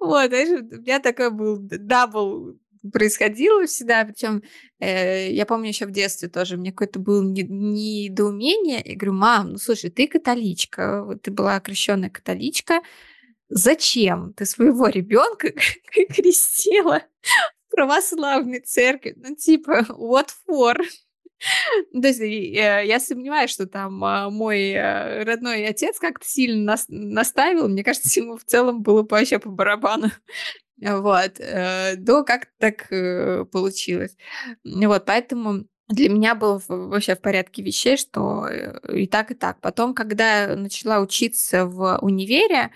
[0.00, 2.58] Вот, знаешь, у меня такой был double
[2.92, 4.04] происходило всегда.
[4.04, 4.42] Причем
[4.78, 8.82] э, я помню еще в детстве тоже, мне какое-то было недоумение.
[8.84, 12.80] Я говорю, мам, ну слушай, ты католичка, вот ты была окрещенная католичка,
[13.48, 15.52] зачем ты своего ребенка
[16.14, 17.02] крестила
[17.68, 19.14] в православной церкви?
[19.16, 20.76] Ну типа, what for?
[21.92, 26.84] То есть я, я сомневаюсь, что там а, мой а, родной отец как-то сильно нас,
[26.88, 27.68] наставил.
[27.68, 30.10] Мне кажется, ему в целом было вообще по барабану.
[30.80, 31.40] Вот.
[31.40, 34.16] Э, да, как так э, получилось.
[34.64, 39.60] Вот, поэтому для меня было вообще в порядке вещей, что э, и так, и так.
[39.60, 42.70] Потом, когда начала учиться в универе,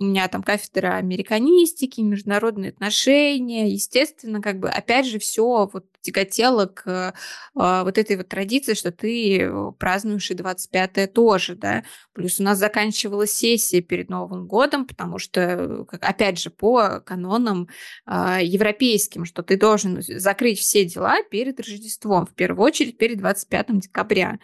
[0.00, 3.70] у меня там кафедра американистики, международные отношения.
[3.70, 7.14] Естественно, как бы опять же все вот тяготело к
[7.54, 11.84] э, вот этой вот традиции, что ты э, празднуешь и 25-е тоже, да.
[12.14, 17.68] Плюс у нас заканчивалась сессия перед Новым годом, потому что, опять же, по канонам
[18.06, 23.80] э, европейским, что ты должен закрыть все дела перед Рождеством, в первую очередь перед 25
[23.80, 24.38] декабря.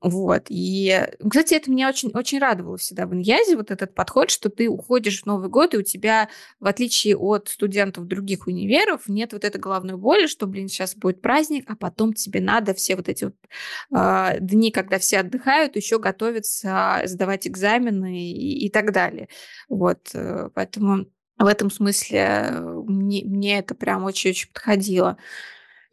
[0.00, 0.46] Вот.
[0.48, 4.68] И, кстати, это меня очень, очень радовало всегда в Иньязе, вот этот подход, что ты
[4.68, 9.44] уходишь в Новый год, и у тебя, в отличие от студентов других универов, нет вот
[9.44, 13.24] этой головной боли, что, блин, сейчас будет праздник, а потом тебе надо все вот эти
[13.24, 13.34] вот
[13.94, 19.28] э, дни, когда все отдыхают, еще готовиться, сдавать экзамены и, и так далее.
[19.68, 20.10] Вот.
[20.14, 21.06] Э, поэтому
[21.38, 25.18] в этом смысле э, мне, мне это прям очень-очень подходило.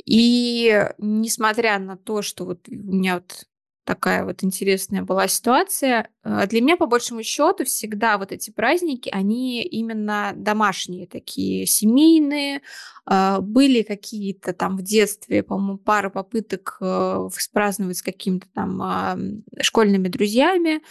[0.05, 3.47] И несмотря на то, что вот у меня вот
[3.83, 6.09] такая вот интересная была ситуация.
[6.23, 12.61] Э, для меня, по большему счету, всегда вот эти праздники, они именно домашние, такие семейные.
[13.09, 20.07] Э, были какие-то там в детстве, по-моему, пара попыток э, праздновать с какими-то там школьными
[20.07, 20.81] друзьями.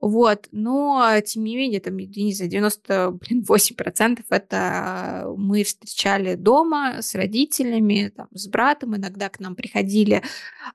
[0.00, 8.28] Вот, но тем не менее, там, знаю, 98% это мы встречали дома с родителями, там,
[8.32, 10.22] с братом, иногда к нам приходили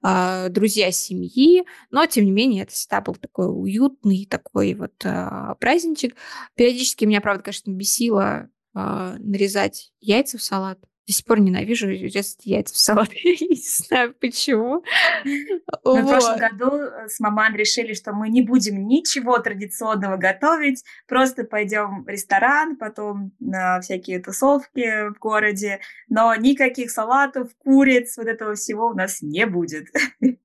[0.03, 5.55] э, друзья семьи, но тем не менее это всегда был такой уютный такой вот э,
[5.57, 6.15] праздничек.
[6.55, 12.45] Периодически меня, правда, конечно, бесило э, нарезать яйца в салат, до сих пор ненавижу резать
[12.45, 13.09] яйца в салат.
[13.13, 14.83] Я не знаю почему.
[15.25, 20.83] Мы в прошлом году э, с маман решили, что мы не будем ничего традиционного готовить,
[21.07, 28.27] просто пойдем в ресторан, потом на всякие тусовки в городе, но никаких салатов, куриц, вот
[28.27, 29.87] этого всего у нас не будет.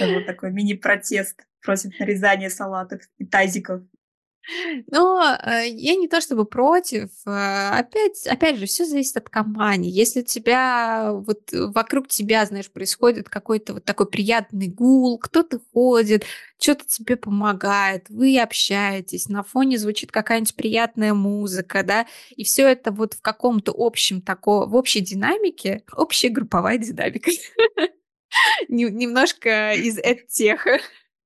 [0.00, 3.82] Вот такой мини-протест против нарезания салатов и тазиков.
[4.90, 7.10] Но э, я не то чтобы против.
[7.26, 9.90] Э, опять, опять же, все зависит от компании.
[9.90, 16.24] Если у тебя вот вокруг тебя, знаешь, происходит какой-то вот такой приятный гул, кто-то ходит,
[16.60, 22.90] что-то тебе помогает, вы общаетесь, на фоне звучит какая-нибудь приятная музыка, да, и все это
[22.90, 27.30] вот в каком-то общем таком, в общей динамике, общая групповая динамика.
[28.68, 30.80] Немножко из теха.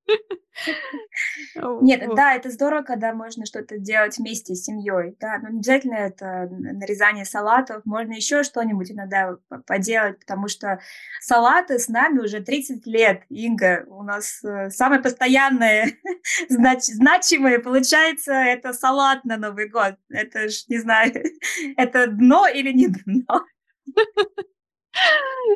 [1.81, 5.95] Нет, да, это здорово, когда можно что-то делать вместе с семьей, да, но не обязательно
[5.95, 10.79] это нарезание салатов, можно еще что-нибудь иногда поделать, потому что
[11.21, 15.91] салаты с нами уже 30 лет, Инга, у нас э, самое постоянное,
[16.49, 21.13] знач, значимое, получается, это салат на Новый год, это ж, не знаю,
[21.77, 23.45] это дно или не дно.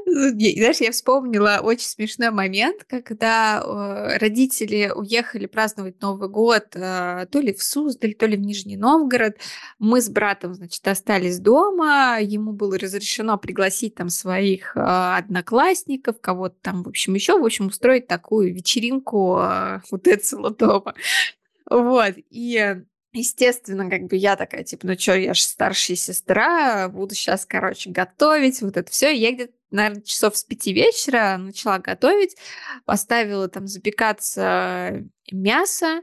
[0.05, 7.39] Знаешь, я вспомнила очень смешной момент, когда э, родители уехали праздновать Новый год э, то
[7.39, 9.37] ли в Суздаль, то ли в Нижний Новгород.
[9.79, 12.17] Мы с братом, значит, остались дома.
[12.21, 17.67] Ему было разрешено пригласить там своих э, одноклассников, кого-то там, в общем, еще, в общем,
[17.67, 19.41] устроить такую вечеринку
[19.91, 20.95] вот этого дома.
[21.69, 22.13] Вот.
[22.29, 22.81] И
[23.13, 27.89] Естественно, как бы я такая, типа, ну что, я же старшая сестра, буду сейчас, короче,
[27.89, 29.11] готовить, вот это все.
[29.11, 32.35] Я где-то, наверное, часов с пяти вечера начала готовить,
[32.85, 36.01] поставила там запекаться мясо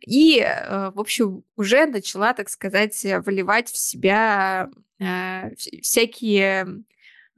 [0.00, 6.84] и, э, в общем, уже начала, так сказать, выливать в себя э, всякие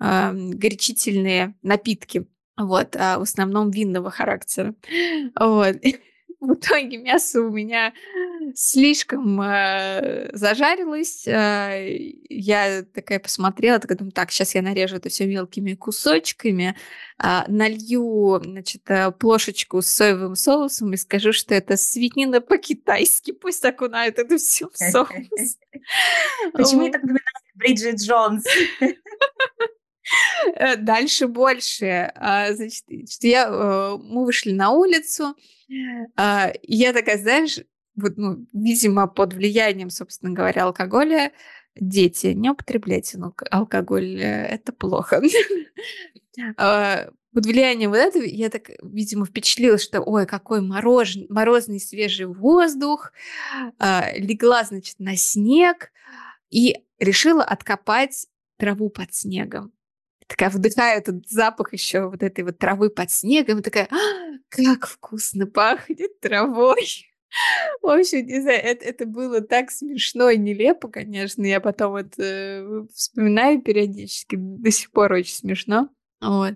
[0.01, 2.27] э, горячительные напитки.
[2.57, 4.75] Вот, а в основном винного характера.
[5.39, 5.77] Вот.
[6.41, 7.93] В итоге мясо у меня
[8.55, 11.27] слишком э, зажарилось.
[11.27, 11.87] Э,
[12.29, 16.77] я такая посмотрела, такая думаю, так, сейчас я нарежу это все мелкими кусочками,
[17.23, 23.33] э, налью, значит, э, плошечку с соевым соусом и скажу, что это свинина по-китайски.
[23.33, 25.09] Пусть окунают это все в соус.
[26.53, 27.23] Почему я так напоминаю
[27.55, 28.45] Бриджит Джонс?
[30.55, 32.11] Э, дальше больше.
[32.15, 32.85] А, значит,
[33.21, 35.37] я, э, мы вышли на улицу,
[36.17, 37.61] а, я такая, знаешь,
[38.17, 41.33] ну, видимо, под влиянием, собственно говоря, алкоголя,
[41.75, 45.23] дети, не употребляйте ну, алкоголь, э, это плохо.
[46.57, 52.27] А, под влиянием вот этого я так, видимо, впечатлилась, что, ой, какой мороз, морозный свежий
[52.27, 53.13] воздух,
[53.81, 55.91] легла, значит, на снег
[56.51, 59.73] и решила откопать траву под снегом
[60.29, 65.47] такая вдыхаю этот запах еще вот этой вот травы под снегом, такая, а, как вкусно
[65.47, 67.08] пахнет травой.
[67.83, 71.45] В общем, не знаю, это, это было так смешно и нелепо, конечно.
[71.45, 75.91] Я потом это э, вспоминаю периодически, до сих пор очень смешно.
[76.21, 76.55] Вот.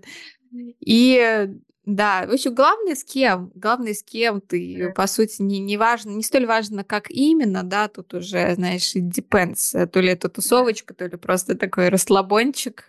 [0.51, 1.49] И
[1.85, 6.11] да, в общем, главное с кем, главное с кем ты, по сути, не, не важно,
[6.11, 11.05] не столь важно, как именно, да, тут уже, знаешь, depends, то ли это тусовочка, то
[11.05, 12.85] ли просто такой расслабончик.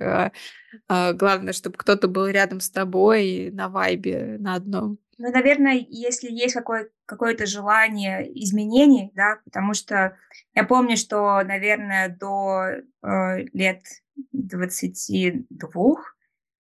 [0.89, 4.99] А, главное, чтобы кто-то был рядом с тобой на вайбе, на одном.
[5.19, 10.17] Ну, наверное, если есть какое- какое-то желание изменений, да, потому что
[10.55, 12.65] я помню, что, наверное, до
[13.03, 13.83] э, лет
[14.33, 16.15] 22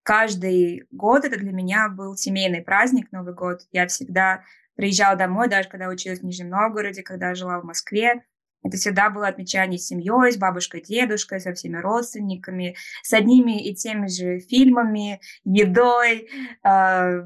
[0.04, 3.62] каждый год это для меня был семейный праздник, Новый год.
[3.72, 4.44] Я всегда
[4.76, 8.24] приезжала домой, даже когда училась в Нижнем Новгороде, когда жила в Москве.
[8.64, 13.76] Это всегда было отмечание с семьей, с бабушкой, дедушкой, со всеми родственниками, с одними и
[13.76, 16.30] теми же фильмами, едой,
[16.64, 17.24] э,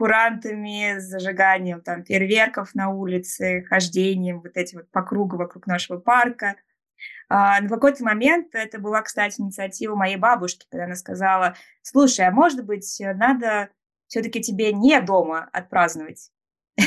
[0.00, 6.56] курантами, зажиганием там фейерверков на улице, хождением вот эти вот по кругу вокруг нашего парка–
[7.28, 12.30] а, на какой-то момент, это была, кстати, инициатива моей бабушки, когда она сказала, слушай, а
[12.30, 13.70] может быть, надо
[14.08, 16.30] все-таки тебе не дома отпраздновать?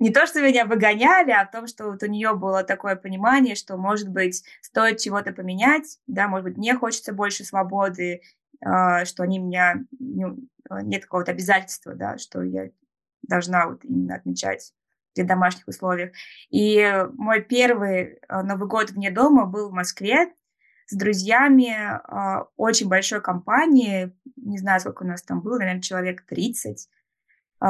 [0.00, 3.54] Не то, что меня выгоняли, а в том, что вот у нее было такое понимание,
[3.54, 8.22] что, может быть, стоит чего-то поменять, да, может быть, мне хочется больше свободы,
[8.60, 10.38] что они меня, ну,
[10.82, 12.70] нет какого-то обязательства, да, что я
[13.22, 14.72] должна вот именно отмечать
[15.16, 16.12] при домашних условиях.
[16.50, 20.32] И мой первый э, Новый год вне дома был в Москве
[20.86, 26.22] с друзьями э, очень большой компании, не знаю, сколько у нас там было, наверное, человек
[26.26, 26.88] 30,
[27.60, 27.66] э,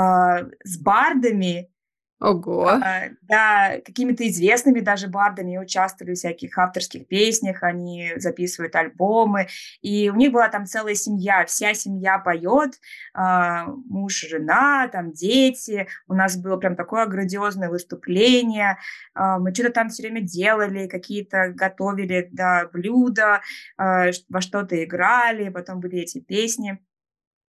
[0.64, 1.70] с бардами,
[2.18, 2.66] Ого.
[2.68, 9.48] А, да, какими-то известными даже бардами участвовали в всяких авторских песнях, они записывают альбомы,
[9.82, 12.80] и у них была там целая семья, вся семья поет,
[13.12, 18.78] а, муж, жена, там дети, у нас было прям такое грандиозное выступление,
[19.12, 23.42] а, мы что-то там все время делали, какие-то готовили да, блюда,
[23.76, 26.78] во что-то играли, потом были эти песни.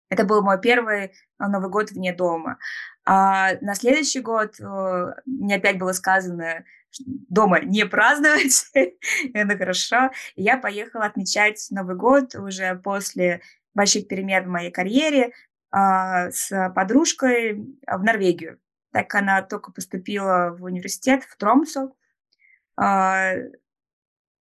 [0.09, 2.57] Это был мой первый Новый год вне дома.
[3.09, 6.65] А на следующий год э, мне опять было сказано
[7.07, 8.69] дома не праздновать.
[9.33, 10.11] Это хорошо.
[10.35, 13.39] Я поехала отмечать Новый год уже после
[13.73, 15.31] больших перемен в моей карьере
[15.71, 18.59] а, с подружкой в Норвегию.
[18.91, 21.95] Так она только поступила в университет в Тромсу.
[22.75, 23.31] А,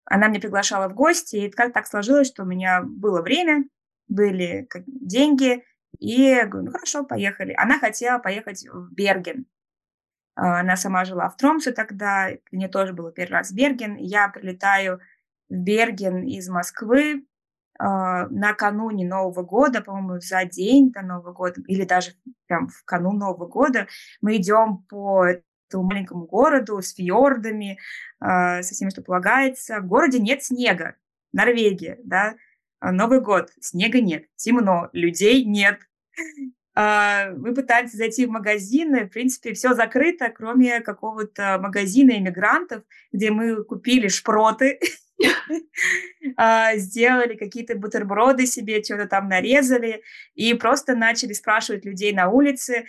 [0.06, 3.64] она меня приглашала в гости, и как так сложилось, что у меня было время,
[4.08, 5.62] были деньги,
[5.98, 7.54] и говорю, ну хорошо, поехали.
[7.56, 9.46] Она хотела поехать в Берген.
[10.34, 13.96] А, она сама жила в Тромсе тогда, мне тоже было первый раз в Берген.
[13.96, 15.00] Я прилетаю
[15.48, 17.24] в Берген из Москвы
[17.78, 17.84] э,
[18.30, 22.12] накануне Нового года, по-моему, за день до Нового года, или даже
[22.46, 23.86] прям в канун Нового года,
[24.20, 27.78] мы идем по этому маленькому городу с фьордами,
[28.20, 29.80] э, со всем, что полагается.
[29.80, 30.96] В городе нет снега,
[31.32, 32.45] Норвегия, да, А,
[32.80, 35.80] Новый год, снега нет, темно, людей нет.
[36.78, 43.30] А, мы пытались зайти в магазины, в принципе, все закрыто, кроме какого-то магазина иммигрантов, где
[43.30, 44.78] мы купили шпроты,
[46.36, 50.02] а, сделали какие-то бутерброды себе, что-то там нарезали,
[50.34, 52.84] и просто начали спрашивать людей на улице,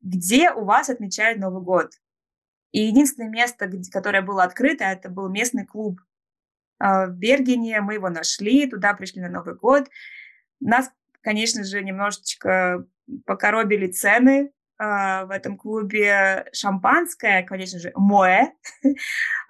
[0.00, 1.90] где у вас отмечают Новый год.
[2.72, 6.00] И единственное место, которое было открыто, это был местный клуб
[6.78, 7.80] в Бергене.
[7.80, 9.88] Мы его нашли, туда пришли на Новый год.
[10.60, 10.90] Нас
[11.26, 12.86] конечно же, немножечко
[13.26, 18.50] покоробили цены Uh, в этом клубе шампанское, конечно же, моэ,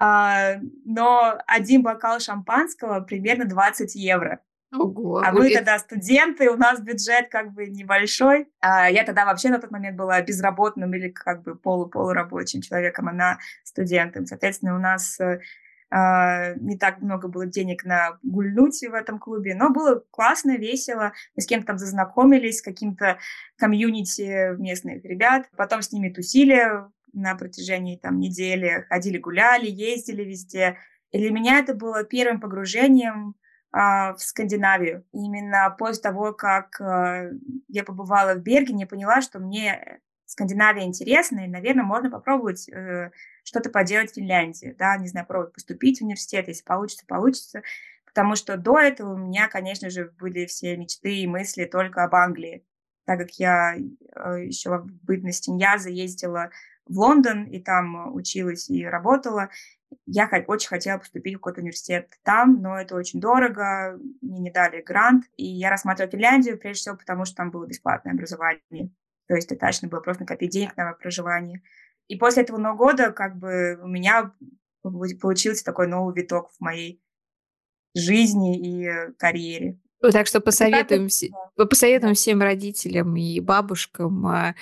[0.00, 4.38] uh, но один бокал шампанского примерно 20 евро.
[4.72, 8.48] Ого, а мы тогда студенты, у нас бюджет как бы небольшой.
[8.60, 13.40] А я тогда вообще на тот момент была безработным или как бы полу-полурабочим человеком, она
[13.64, 14.26] студентом.
[14.26, 15.38] Соответственно, у нас э, а,
[15.90, 21.12] не так много было денег на гульнуть в этом клубе, но было классно, весело.
[21.36, 23.18] Мы с кем-то там зазнакомились, с каким-то
[23.56, 25.48] комьюнити местных ребят.
[25.56, 30.76] Потом с ними тусили на протяжении там недели, ходили, гуляли, ездили везде.
[31.12, 33.36] И для меня это было первым погружением
[33.72, 35.04] а, в Скандинавию.
[35.12, 37.30] именно после того, как а,
[37.68, 40.00] я побывала в Бергене, поняла, что мне
[40.36, 43.10] Скандинавия интересна, и, наверное, можно попробовать э,
[43.42, 47.62] что-то поделать в Финляндии, да, не знаю, пробовать поступить в университет, если получится, получится,
[48.04, 52.14] потому что до этого у меня, конечно же, были все мечты и мысли только об
[52.14, 52.66] Англии,
[53.06, 56.50] так как я э, еще в бытности Ньяза ездила
[56.84, 59.48] в Лондон и там училась и работала,
[60.04, 64.82] я очень хотела поступить в какой-то университет там, но это очень дорого, мне не дали
[64.82, 68.90] грант, и я рассматривала Финляндию, прежде всего потому, что там было бесплатное образование.
[69.28, 71.62] То есть достаточно было просто накопить денег на проживание.
[72.08, 74.32] И после этого Нового года как бы у меня
[74.82, 77.02] получился такой новый виток в моей
[77.94, 79.78] жизни и карьере.
[80.00, 81.08] Так что посоветуем,
[81.56, 84.54] так, посоветуем всем родителям и бабушкам а,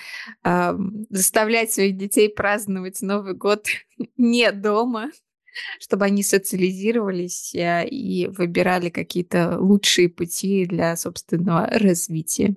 [0.43, 0.75] а,
[1.09, 3.67] заставлять своих детей праздновать Новый год
[4.17, 5.11] не дома,
[5.79, 12.55] чтобы они социализировались а, и выбирали какие-то лучшие пути для собственного развития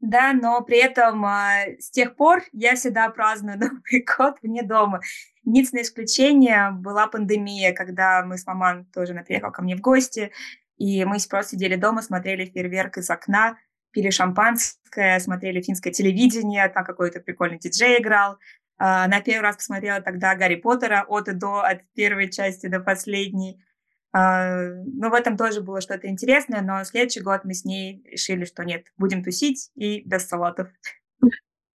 [0.00, 5.00] да, но при этом а, с тех пор я всегда праздную Новый год вне дома.
[5.44, 10.32] Единственное исключение была пандемия, когда мы с мамой тоже она приехала ко мне в гости,
[10.78, 13.58] и мы просто сидели дома, смотрели фейерверк из окна,
[13.90, 18.38] пили шампанское, смотрели финское телевидение, там какой-то прикольный диджей играл.
[18.78, 22.80] А, на первый раз посмотрела тогда Гарри Поттера от и до, от первой части до
[22.80, 23.62] последней.
[24.12, 28.44] А, ну, в этом тоже было что-то интересное, но следующий год мы с ней решили,
[28.44, 30.68] что нет, будем тусить и без салатов.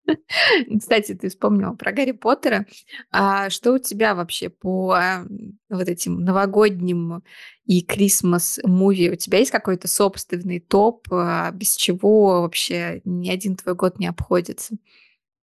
[0.79, 2.65] Кстати, ты вспомнила про Гарри Поттера.
[3.09, 5.25] А что у тебя вообще по а,
[5.69, 7.23] вот этим новогодним
[7.65, 9.11] и Крисмас муви?
[9.11, 14.07] У тебя есть какой-то собственный топ, а, без чего вообще ни один твой год не
[14.07, 14.75] обходится?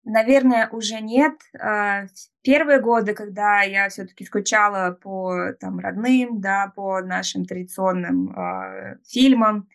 [0.04, 1.34] Наверное, уже нет.
[1.60, 2.06] А,
[2.42, 9.70] первые годы, когда я все-таки скучала по там, родным, да, по нашим традиционным э, фильмам,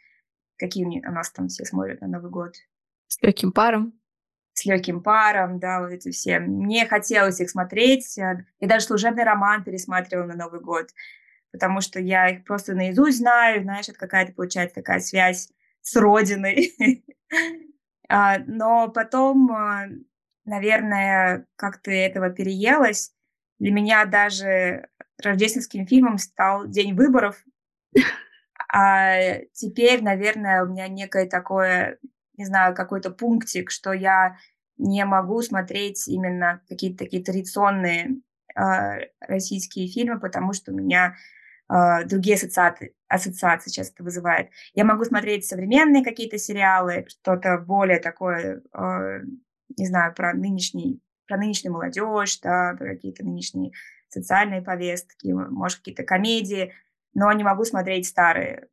[0.59, 2.55] какие у нас там все смотрят на Новый год.
[3.07, 3.93] С легким паром.
[4.53, 6.41] С легким паром, да, вот эти все.
[6.41, 8.17] Мне хотелось их смотреть.
[8.17, 10.89] Я даже служебный роман пересматривала на Новый год,
[11.53, 15.51] потому что я их просто наизусть знаю, знаешь, это какая-то получается такая связь
[15.83, 16.75] с родиной.
[18.09, 19.89] А, но потом а,
[20.47, 23.13] наверное, как-то этого переелась.
[23.59, 24.89] Для меня даже
[25.23, 27.45] рождественским фильмом стал День выборов.
[28.73, 31.99] А теперь, наверное, у меня некое такое,
[32.37, 34.37] не знаю, какой-то пунктик, что я
[34.77, 38.21] не могу смотреть именно какие-то такие традиционные
[38.55, 41.15] э, российские фильмы, потому что у меня
[41.71, 44.51] э, другие ассоциации, ассоциации сейчас это вызывает.
[44.75, 49.21] Я могу смотреть современные какие-то сериалы, что-то более такое э,
[49.77, 53.73] не знаю, про нынешний, про нынешнюю молодежь, да, про какие-то нынешние
[54.09, 56.73] социальные повестки, может, какие-то комедии,
[57.15, 58.69] но не могу смотреть старые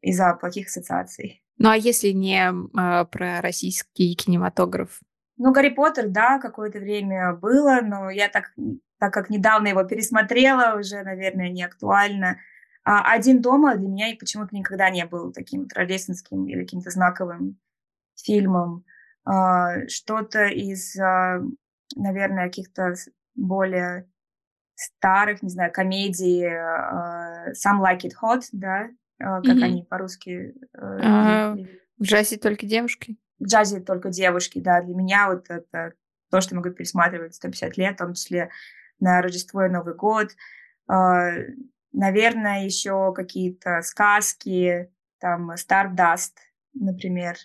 [0.00, 1.42] из-за плохих ассоциаций.
[1.58, 5.00] Ну а если не э, про российский кинематограф?
[5.36, 8.52] Ну, Гарри Поттер, да, какое-то время было, но я так,
[8.98, 12.38] так как недавно его пересмотрела, уже, наверное, не актуально.
[12.84, 17.58] А «Один дома» для меня почему-то никогда не был таким рождественским или каким-то знаковым
[18.16, 18.84] фильмом.
[19.24, 21.40] А, что-то из, а,
[21.96, 22.94] наверное, каких-то
[23.34, 24.08] более
[24.74, 29.62] старых, не знаю, комедий Some Like It Hot, да, как mm-hmm.
[29.62, 30.54] они по-русски.
[30.76, 31.66] Uh,
[31.98, 33.16] в джазе только девушки?
[33.38, 34.82] В джазе только девушки, да.
[34.82, 35.92] Для меня вот это
[36.30, 38.50] то, что могу пересматривать 150 лет, в том числе
[38.98, 40.30] на Рождество и Новый год.
[41.92, 46.32] Наверное, еще какие-то сказки, там Stardust,
[46.74, 47.36] например.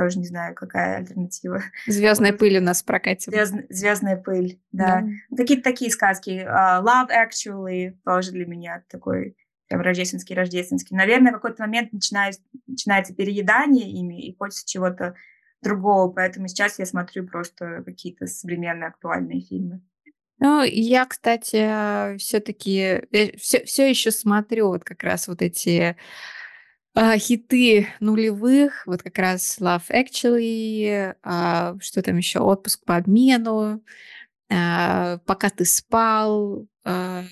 [0.00, 1.62] Тоже не знаю, какая альтернатива.
[1.86, 3.30] Звездная пыль у нас в прокате.
[3.30, 3.54] Звезд...
[3.68, 5.02] Звездная пыль, да.
[5.02, 5.36] да.
[5.36, 6.42] Какие-то такие сказки.
[6.42, 9.36] Uh, Love Actually тоже для меня такой
[9.68, 10.96] прям рождественский, рождественский.
[10.96, 15.16] Наверное, в какой-то момент начинается, начинается переедание ими, и хочется чего-то
[15.60, 19.82] другого, поэтому сейчас я смотрю просто какие-то современные актуальные фильмы.
[20.38, 23.02] Ну, я, кстати, все-таки
[23.36, 25.94] все, все еще смотрю вот как раз вот эти
[26.94, 33.82] а, хиты нулевых, вот как раз Love Actually, а, что там еще, отпуск по обмену,
[34.50, 37.24] а, пока ты спал, а,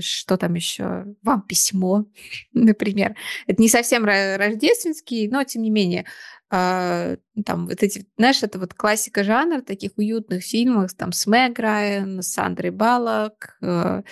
[0.00, 2.06] что там еще, вам письмо,
[2.52, 3.16] например.
[3.46, 6.06] Это не совсем рождественский, но тем не менее
[6.50, 11.58] а, там вот эти, знаешь, это вот классика жанра таких уютных фильмов, там с Мэг
[11.58, 14.02] Райан, с Сандрой Баллок, э,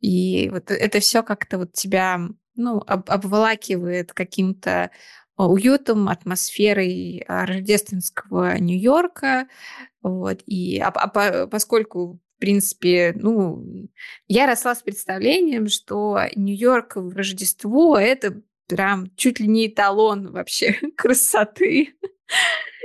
[0.00, 2.20] и вот это все как-то вот тебя,
[2.58, 4.90] ну, об, обволакивает каким-то
[5.36, 9.48] уютом, атмосферой рождественского Нью-Йорка,
[10.02, 13.64] вот, и а, а, поскольку в принципе, ну,
[14.28, 20.74] я росла с представлением, что Нью-Йорк в Рождество— это прям чуть ли не эталон вообще
[20.96, 21.94] красоты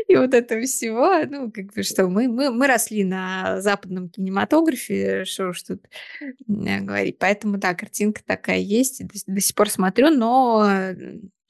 [0.08, 5.26] и вот этого всего, ну, как бы, что мы, мы, мы росли на западном кинематографе,
[5.26, 5.86] что уж тут
[6.48, 7.18] говорить.
[7.20, 10.68] Поэтому, да, картинка такая есть, до, до сих пор смотрю, но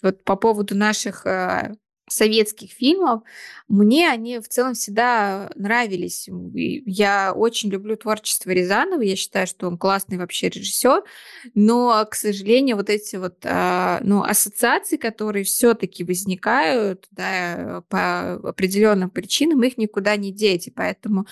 [0.01, 1.73] вот по поводу наших э,
[2.09, 3.23] советских фильмов,
[3.67, 6.27] мне они в целом всегда нравились.
[6.85, 11.03] Я очень люблю творчество Рязанова, я считаю, что он классный вообще режиссер,
[11.55, 19.09] но, к сожалению, вот эти вот а, ну, ассоциации, которые все-таки возникают да, по определенным
[19.09, 21.25] причинам, их никуда не деть, и поэтому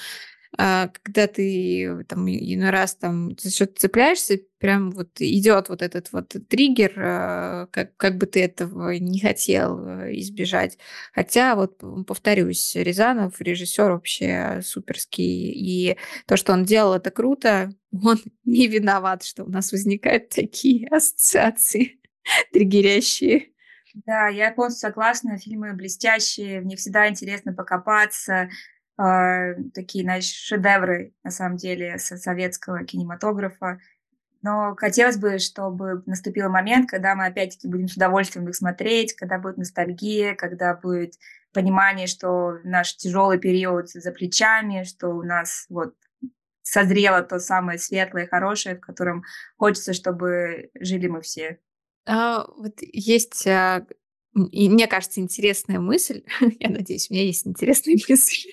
[0.58, 6.36] когда ты там иной раз там за что-то цепляешься, прям вот идет вот этот вот
[6.48, 10.78] триггер, а, как, как бы ты этого не хотел э, избежать.
[11.14, 15.98] Хотя вот повторюсь, Рязанов режиссер вообще суперский, и
[16.28, 17.74] то, что он делал, это круто.
[18.04, 22.00] Он не виноват, что у нас возникают такие ассоциации
[22.54, 23.52] триггерящие.
[24.06, 25.38] Да, я полностью согласна.
[25.38, 28.50] Фильмы блестящие, в них всегда интересно покопаться.
[29.04, 33.80] А, такие, знаешь, шедевры, на самом деле, советского кинематографа.
[34.44, 39.40] Но хотелось бы, чтобы наступил момент, когда мы опять-таки будем с удовольствием их смотреть, когда
[39.40, 41.16] будет ностальгия, когда будет
[41.52, 45.96] понимание, что наш тяжелый период за плечами, что у нас вот
[46.62, 49.24] созрело то самое светлое, хорошее, в котором
[49.58, 51.58] хочется, чтобы жили мы все.
[52.06, 53.88] А, вот есть а,
[54.34, 56.24] и мне кажется, интересная мысль.
[56.60, 58.50] Я надеюсь, у меня есть интересная мысль.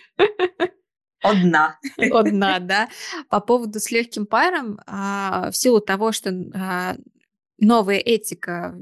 [1.21, 1.79] Одна.
[1.97, 2.89] Одна, да.
[3.29, 6.97] По поводу с легким паром, а, в силу того, что а,
[7.59, 8.75] новая этика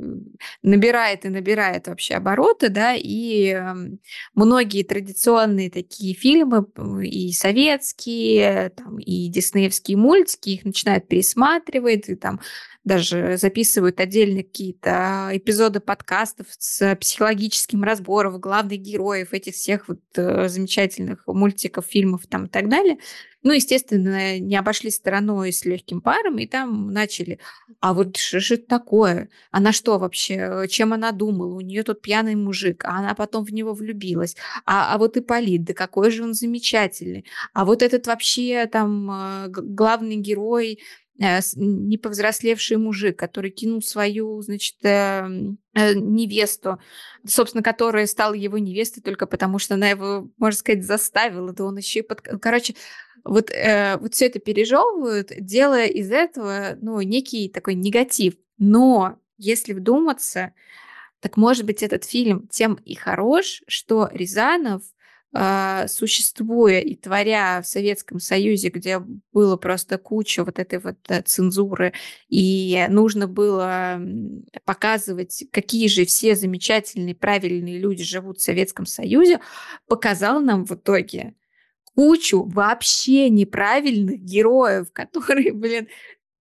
[0.62, 4.00] набирает и набирает вообще обороты, да, и эм,
[4.34, 6.66] многие традиционные такие фильмы,
[7.04, 12.40] и советские, там, и диснеевские мультики, их начинают пересматривать, и там
[12.86, 20.48] даже записывают отдельные какие-то эпизоды подкастов с психологическим разбором главных героев этих всех вот э,
[20.48, 22.98] замечательных мультиков, фильмов там и так далее.
[23.46, 27.38] Ну, естественно, не обошли стороной с легким паром, и там начали.
[27.78, 29.28] А вот что же такое?
[29.52, 30.66] Она что вообще?
[30.68, 31.54] Чем она думала?
[31.54, 34.34] У нее тут пьяный мужик, а она потом в него влюбилась.
[34.64, 37.24] А, а вот Ипполит, да какой же он замечательный.
[37.52, 40.80] А вот этот вообще там э, главный герой,
[41.18, 46.78] Э, не повзрослевший мужик, который кинул свою, значит, эм, э, невесту,
[47.26, 51.78] собственно, которая стала его невестой только потому, что она его, можно сказать, заставила, да он
[51.78, 52.20] еще и под...
[52.20, 52.74] Короче,
[53.26, 58.34] вот, э, вот все это пережевывают, делая из этого, ну, некий такой негатив.
[58.58, 60.52] Но если вдуматься,
[61.20, 64.82] так может быть этот фильм тем и хорош, что Рязанов
[65.38, 69.02] а, существуя и творя в Советском Союзе, где
[69.32, 71.92] было просто куча вот этой вот да, цензуры,
[72.28, 74.00] и нужно было
[74.64, 79.40] показывать, какие же все замечательные, правильные люди живут в Советском Союзе,
[79.86, 81.34] показал нам в итоге
[81.96, 85.88] кучу вообще неправильных героев, которые, блин,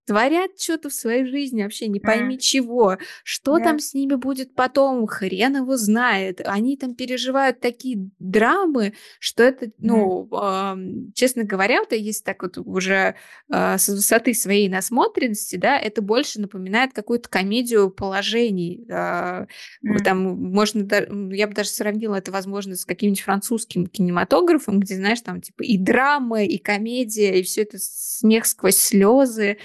[0.06, 2.39] творят что-то в своей жизни, вообще не пойми mm.
[2.39, 2.97] чего.
[3.24, 3.64] Что yeah.
[3.64, 6.41] там с ними будет потом, хрен его знает.
[6.45, 11.10] Они там переживают такие драмы, что это, ну, mm.
[11.10, 13.16] э, честно говоря, вот есть так вот уже
[13.51, 18.86] э, с высоты своей насмотренности, да, это больше напоминает какую-то комедию положений.
[18.89, 19.47] Э,
[19.84, 19.97] mm.
[20.03, 20.88] Там можно,
[21.34, 25.78] я бы даже сравнила это, возможно, с каким-нибудь французским кинематографом, где, знаешь, там типа и
[25.78, 29.58] драма, и комедия, и все это смех сквозь слезы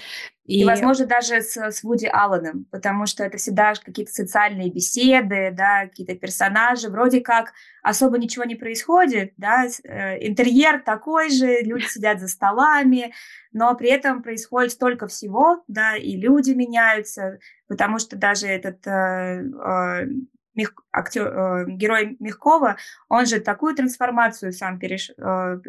[0.51, 5.53] И, и возможно, даже с, с Вуди Алленом, потому что это всегда какие-то социальные беседы,
[5.53, 11.85] да, какие-то персонажи, вроде как особо ничего не происходит, да, э, интерьер такой же, люди
[11.85, 13.13] сидят за столами,
[13.53, 17.39] но при этом происходит столько всего, да, и люди меняются,
[17.69, 20.07] потому что даже этот э, э,
[20.53, 22.75] Мех, актер, э, герой Мягкова,
[23.07, 25.59] он же такую трансформацию сам переш, э,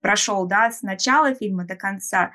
[0.00, 2.32] прошел, да, с начала фильма до конца.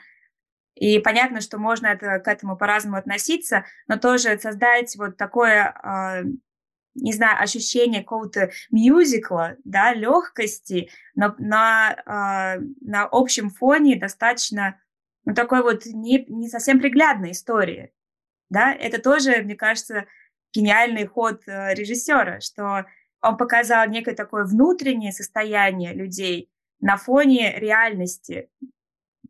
[0.75, 6.23] И понятно, что можно это, к этому по-разному относиться, но тоже создать вот такое, э,
[6.95, 14.79] не знаю, ощущение какого-то мюзикла, да, легкости на, на, э, на общем фоне достаточно
[15.25, 17.93] ну, такой вот не, не совсем приглядной истории.
[18.49, 20.05] Да, это тоже, мне кажется,
[20.53, 22.85] гениальный ход э, режиссера, что
[23.21, 26.49] он показал некое такое внутреннее состояние людей
[26.79, 28.49] на фоне реальности,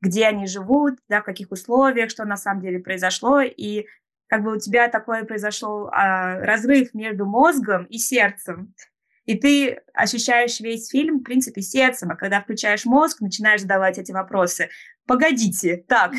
[0.02, 3.86] где они живут, да, в каких условиях, что на самом деле произошло, и
[4.28, 8.74] как бы у тебя такой произошел а, разрыв между мозгом и сердцем,
[9.26, 14.12] и ты ощущаешь весь фильм, в принципе, сердцем, а когда включаешь мозг, начинаешь задавать эти
[14.12, 14.70] вопросы.
[15.06, 16.14] Погодите, так,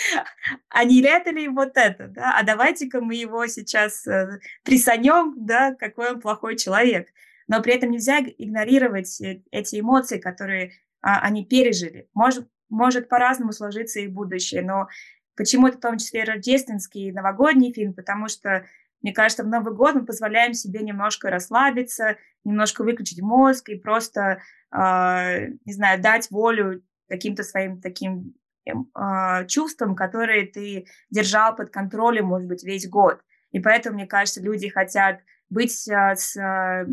[0.68, 2.36] а не это ли вот это, да?
[2.38, 7.08] А давайте-ка мы его сейчас э, присанем, да, какой он плохой человек.
[7.46, 10.72] Но при этом нельзя игнорировать э, эти эмоции, которые
[11.02, 12.08] а, они пережили.
[12.14, 14.88] Может, может по-разному сложиться их будущее, но
[15.36, 18.64] почему-то в том числе рождественский новогодний фильм, потому что
[19.02, 24.42] мне кажется, в Новый год мы позволяем себе немножко расслабиться, немножко выключить мозг и просто,
[24.72, 28.34] э, не знаю, дать волю каким-то своим таким
[28.66, 33.20] э, чувствам, которые ты держал под контролем, может быть, весь год.
[33.52, 36.86] И поэтому, мне кажется, люди хотят быть э, с, э,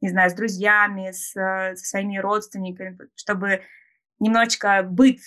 [0.00, 3.60] не знаю, с друзьями, с, со своими родственниками, чтобы
[4.18, 5.18] немножечко быт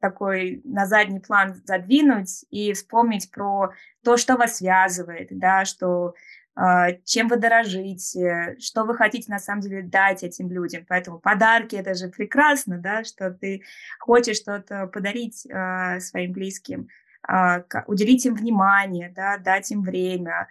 [0.00, 3.72] такой на задний план задвинуть и вспомнить про
[4.04, 6.14] то, что вас связывает, да, что
[6.58, 10.84] э, чем вы дорожите, что вы хотите на самом деле дать этим людям.
[10.88, 13.62] Поэтому подарки это же прекрасно, да, что ты
[14.00, 16.88] хочешь что-то подарить э, своим близким,
[17.28, 20.48] э, уделить им внимание, да, дать им время,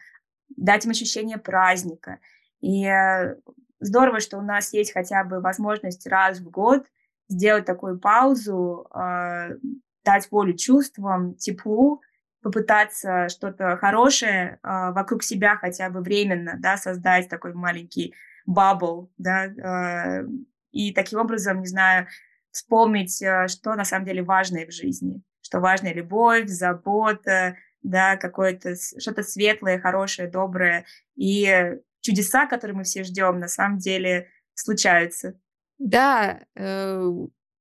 [0.55, 2.19] дать им ощущение праздника.
[2.61, 3.37] И э,
[3.79, 6.85] здорово, что у нас есть хотя бы возможность раз в год
[7.27, 9.55] сделать такую паузу, э,
[10.03, 12.01] дать волю чувствам, теплу,
[12.41, 18.13] попытаться что-то хорошее э, вокруг себя хотя бы временно, да, создать такой маленький
[18.45, 20.27] бабл, да, э,
[20.71, 22.07] и таким образом, не знаю,
[22.51, 29.23] вспомнить, что на самом деле важное в жизни, что важная любовь, забота, да, какое-то что-то
[29.23, 35.39] светлое, хорошее, доброе, и чудеса, которые мы все ждем, на самом деле случаются.
[35.79, 37.11] Да, э,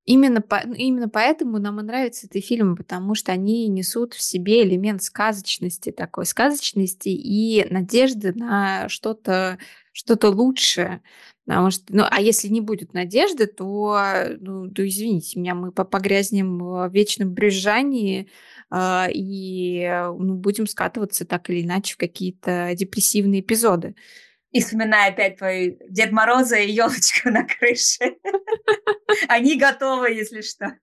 [0.04, 4.22] именно, по, ну, именно поэтому нам и нравятся эти фильмы, потому что они несут в
[4.22, 9.58] себе элемент сказочности, такой сказочности и надежды на что-то
[9.92, 11.02] что-то лучшее.
[11.46, 13.98] Потому что, ну, а если не будет надежды, то,
[14.40, 18.28] ну, то извините меня, мы погрязнем в вечном брюзжании
[18.70, 19.86] э, и
[20.18, 23.94] ну, будем скатываться так или иначе в какие-то депрессивные эпизоды.
[24.54, 28.18] И вспоминая опять твой Дед Мороза и елочку на крыше.
[29.28, 30.78] Они готовы, если что.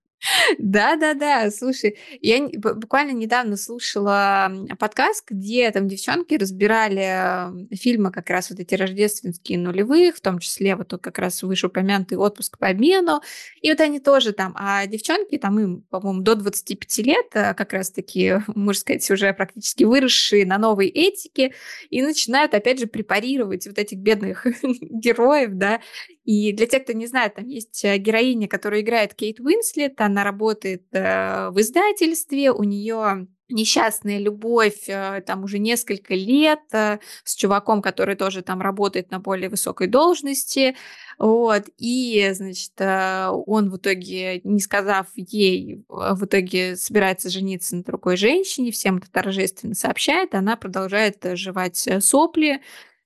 [0.58, 8.60] Да-да-да, слушай, я буквально недавно слушала подкаст, где там девчонки разбирали фильмы как раз вот
[8.60, 13.20] эти рождественские нулевых, в том числе вот как раз вышеупомянутый «Отпуск по обмену»,
[13.60, 17.72] и вот они тоже там, а девчонки там им, по-моему, до 25 лет э, как
[17.72, 21.52] раз-таки, можно сказать, уже практически выросшие на новой этике,
[21.90, 25.80] и начинают, опять же, препарировать вот этих бедных героев, да,
[26.24, 30.22] и для тех, кто не знает, там есть э, героиня, которая играет Кейт Уинслет, она
[30.22, 37.34] работает э, в издательстве, у нее несчастная любовь э, там уже несколько лет э, с
[37.34, 40.76] чуваком, который тоже там работает на более высокой должности,
[41.18, 48.16] вот, и, значит, он в итоге, не сказав ей, в итоге собирается жениться на другой
[48.16, 52.60] женщине, всем это торжественно сообщает, она продолжает жевать сопли,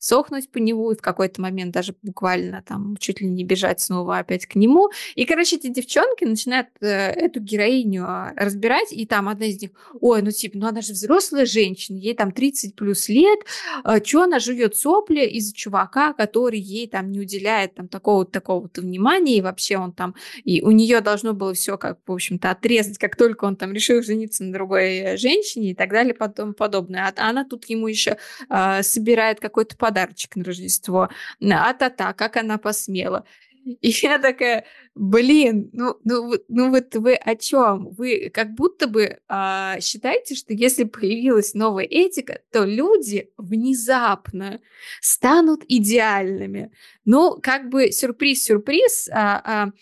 [0.07, 4.19] сохнуть по нему, и в какой-то момент даже буквально там чуть ли не бежать снова
[4.19, 4.91] опять к нему.
[5.17, 9.71] И, короче, эти девчонки начинают э, эту героиню а, разбирать, и там одна из них,
[10.01, 13.41] ой, ну типа, ну она же взрослая женщина, ей там 30 плюс лет,
[13.85, 18.83] э, что она жует сопли из-за чувака, который ей там не уделяет там такого-то такого-то
[18.83, 22.99] внимания, и вообще он там, и у нее должно было все как, в общем-то, отрезать,
[22.99, 27.13] как только он там решил жениться на другой э, женщине и так далее, потом подобное.
[27.17, 31.09] А она тут ему еще э, собирает какой-то подарочек на Рождество.
[31.51, 33.25] А та-та, как она посмела.
[33.65, 37.89] И я такая, блин, ну, ну, ну вот вы о чем?
[37.91, 44.61] Вы как будто бы а, считаете, что если появилась новая этика, то люди внезапно
[45.01, 46.71] станут идеальными.
[47.07, 49.73] Ну, как бы сюрприз-сюрприз, а, а,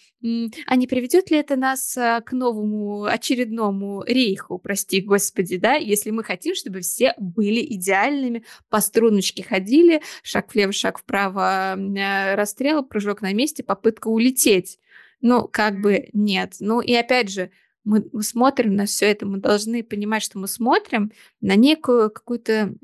[0.67, 6.11] а не приведет ли это нас а, к новому очередному рейху, прости господи, да, если
[6.11, 12.85] мы хотим, чтобы все были идеальными, по струночке ходили, шаг влево, шаг вправо, э, расстрел,
[12.85, 14.79] прыжок на месте, попытка улететь.
[15.23, 16.57] Ну, как бы нет.
[16.61, 17.51] Ну, и опять же,
[17.85, 21.11] мы, мы смотрим на все это, мы должны понимать, что мы смотрим
[21.41, 22.75] на некую какую-то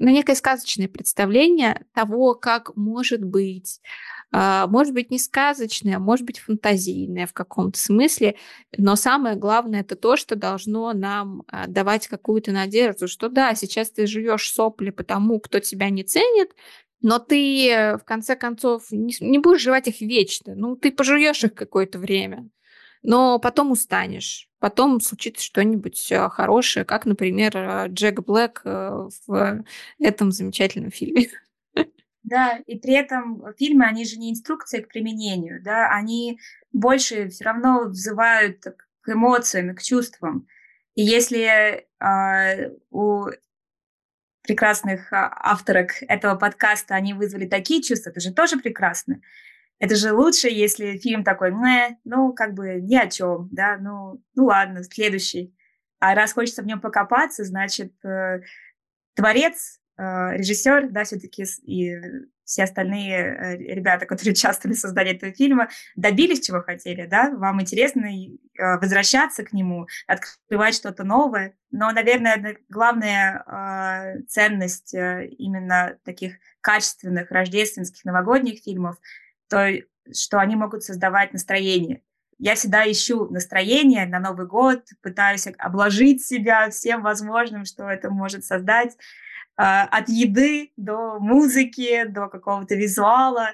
[0.00, 3.80] на некое сказочное представление того, как может быть,
[4.32, 8.36] а, может быть не сказочное, а может быть фантазийное в каком-то смысле,
[8.76, 13.90] но самое главное это то, что должно нам а, давать какую-то надежду, что да, сейчас
[13.90, 16.50] ты живешь сопли потому, кто тебя не ценит,
[17.04, 20.54] но ты э, в конце концов не, не будешь жевать их вечно.
[20.54, 22.48] Ну, ты пожуешь их какое-то время,
[23.04, 24.48] но потом устанешь.
[24.58, 29.64] Потом случится что-нибудь э, хорошее, как, например, э, Джек Блэк в
[30.00, 31.28] этом замечательном фильме.
[32.26, 36.40] Да, и при этом фильмы, они же не инструкции к применению, да, они
[36.72, 38.64] больше все равно взывают
[39.02, 40.48] к эмоциям, к чувствам.
[40.94, 43.26] И если э, у
[44.44, 49.20] прекрасных а, авторок этого подкаста, они вызвали такие чувства, это же тоже прекрасно.
[49.84, 51.50] Это же лучше, если фильм такой,
[52.04, 55.54] ну, как бы ни о чем, да, ну, ну ладно, следующий.
[55.98, 58.40] А раз хочется в нем покопаться, значит, э,
[59.14, 61.96] творец, э, режиссер, да, все-таки и
[62.46, 67.60] все остальные э, ребята, которые участвовали в создании этого фильма, добились чего хотели, да, вам
[67.60, 73.44] интересно э, возвращаться к нему, открывать что-то новое, но, наверное, главная
[74.16, 78.96] э, ценность именно таких качественных рождественских новогодних фильмов,
[79.48, 79.70] то,
[80.12, 82.02] что они могут создавать настроение.
[82.38, 88.44] Я всегда ищу настроение на Новый год, пытаюсь обложить себя всем возможным, что это может
[88.44, 88.96] создать,
[89.56, 93.50] а, от еды до музыки, до какого-то визуала.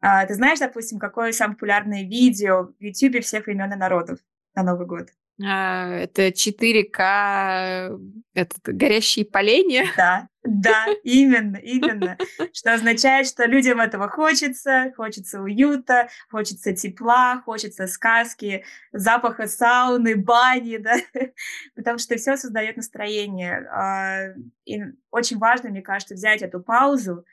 [0.00, 4.18] А, ты знаешь, допустим, какое самое популярное видео в YouTube всех времен и народов
[4.54, 5.08] на Новый год?
[5.44, 7.98] А, это 4К,
[8.34, 9.86] это горящие поленья.
[9.96, 12.16] Да, да, именно, именно.
[12.52, 20.78] Что означает, что людям этого хочется, хочется уюта, хочется тепла, хочется сказки, запаха сауны, бани,
[20.78, 20.94] да,
[21.76, 23.66] потому что все создает настроение.
[23.70, 24.34] А,
[24.64, 27.26] и очень важно, мне кажется, взять эту паузу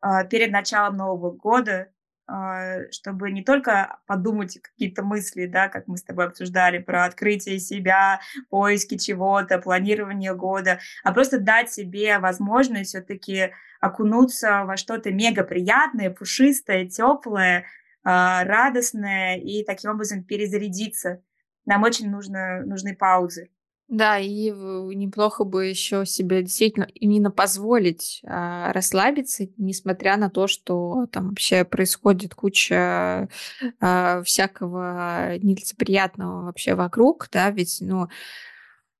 [0.00, 1.88] а, перед началом Нового года,
[2.90, 8.20] чтобы не только подумать какие-то мысли, да, как мы с тобой обсуждали, про открытие себя,
[8.48, 16.10] поиски чего-то, планирование года, а просто дать себе возможность все-таки окунуться во что-то мега приятное,
[16.10, 17.66] пушистое, теплое,
[18.02, 21.22] а, радостное и таким образом перезарядиться.
[21.66, 23.50] Нам очень нужно, нужны паузы.
[23.94, 31.06] Да, и неплохо бы еще себе действительно именно позволить а, расслабиться, несмотря на то, что
[31.12, 33.28] там вообще происходит куча
[33.80, 38.08] а, всякого нелицеприятного вообще вокруг, да, ведь, ну,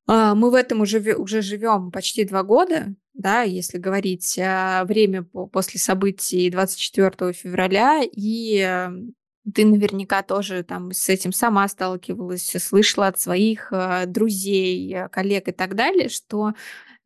[0.07, 5.24] а, мы в этом уже, уже живем почти два года, да, если говорить а, время
[5.24, 9.14] после событий 24 февраля, и эм,
[9.53, 15.49] ты наверняка тоже там с этим сама сталкивалась, слышала от своих э, друзей, э, коллег
[15.49, 16.55] и так далее, что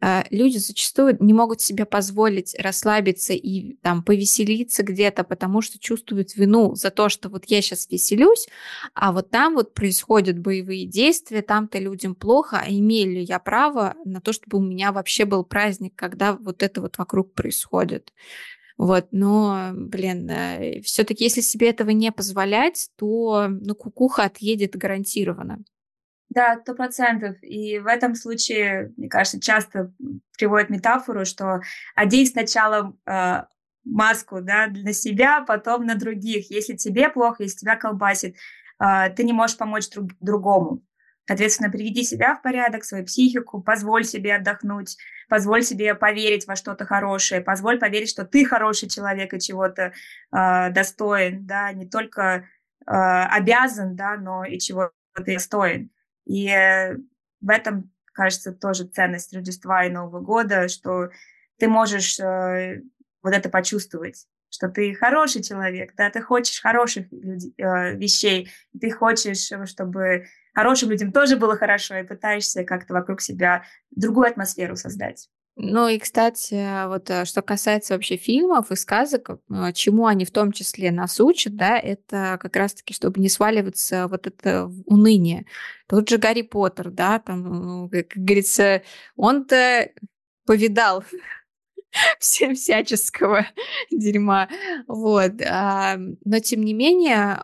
[0.00, 6.36] э, люди зачастую не могут себе позволить расслабиться и там повеселиться где-то, потому что чувствуют
[6.36, 8.46] вину за то, что вот я сейчас веселюсь,
[8.94, 13.96] а вот там вот происходят боевые действия, там-то людям плохо, а имею ли я право
[14.04, 18.12] на то, чтобы у меня вообще был праздник, когда вот это вот вокруг происходит.
[18.78, 25.58] Вот, но, блин, э, все-таки если себе этого не позволять, то ну, кукуха отъедет гарантированно.
[26.30, 27.36] Да, сто процентов.
[27.42, 29.92] И в этом случае, мне кажется, часто
[30.36, 31.60] приводят метафору, что
[31.96, 33.42] одень сначала э,
[33.84, 36.48] маску да, на себя, потом на других.
[36.50, 38.36] Если тебе плохо, если тебя колбасит,
[38.78, 40.82] э, ты не можешь помочь друг, другому.
[41.28, 44.96] Соответственно, приведи себя в порядок, свою психику, позволь себе отдохнуть,
[45.28, 49.92] позволь себе поверить во что-то хорошее, позволь поверить, что ты хороший человек и чего-то
[50.32, 52.44] э, достоин, да, не только э,
[52.86, 55.90] обязан, да, но и чего ты достоин.
[56.24, 56.96] И э,
[57.42, 61.10] в этом, кажется, тоже ценность Рождества и Нового года, что
[61.58, 62.80] ты можешь э,
[63.22, 68.50] вот это почувствовать что ты хороший человек, да, ты хочешь хороших людей, э, вещей,
[68.80, 70.26] ты хочешь, чтобы
[70.58, 75.28] хорошим людям тоже было хорошо, и пытаешься как-то вокруг себя другую атмосферу создать.
[75.54, 80.32] Ну и, кстати, вот э, что касается вообще фильмов и сказок, э, чему они в
[80.32, 85.46] том числе нас учат, да, это как раз-таки, чтобы не сваливаться вот это уныние.
[85.86, 88.82] Тот же Гарри Поттер, да, там, ну, как говорится,
[89.14, 89.90] он-то
[90.44, 91.04] повидал
[92.20, 93.46] всяческого
[93.90, 94.48] дерьма.
[94.86, 95.32] Вот.
[95.46, 97.40] А, но, тем не менее,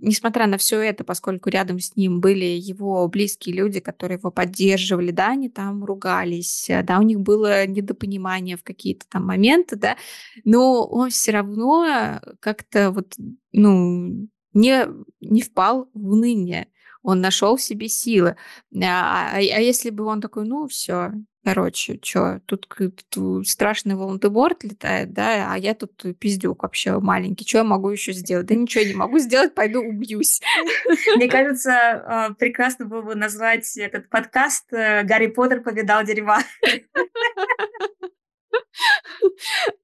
[0.00, 5.10] несмотря на все это, поскольку рядом с ним были его близкие люди, которые его поддерживали,
[5.10, 9.96] да, они там ругались, да, у них было недопонимание в какие-то там моменты, да,
[10.44, 13.14] но он все равно как-то вот,
[13.52, 14.86] ну, не,
[15.20, 16.68] не впал в уныние
[17.02, 18.36] он нашел в себе силы.
[18.74, 21.12] А, а, а если бы он такой, ну, все,
[21.44, 22.68] Короче, что, тут,
[23.08, 27.46] тут страшный Волан-де-Морт летает, да, а я тут пиздюк вообще маленький.
[27.46, 28.46] Что я могу еще сделать?
[28.46, 30.40] Да ничего не могу сделать, пойду убьюсь.
[31.16, 36.38] Мне кажется, а, прекрасно было бы назвать этот подкаст э, «Гарри Поттер повидал дерева».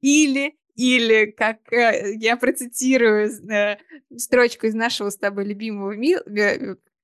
[0.00, 3.78] Или или, как э, я процитирую э,
[4.16, 5.92] строчку из нашего с тобой любимого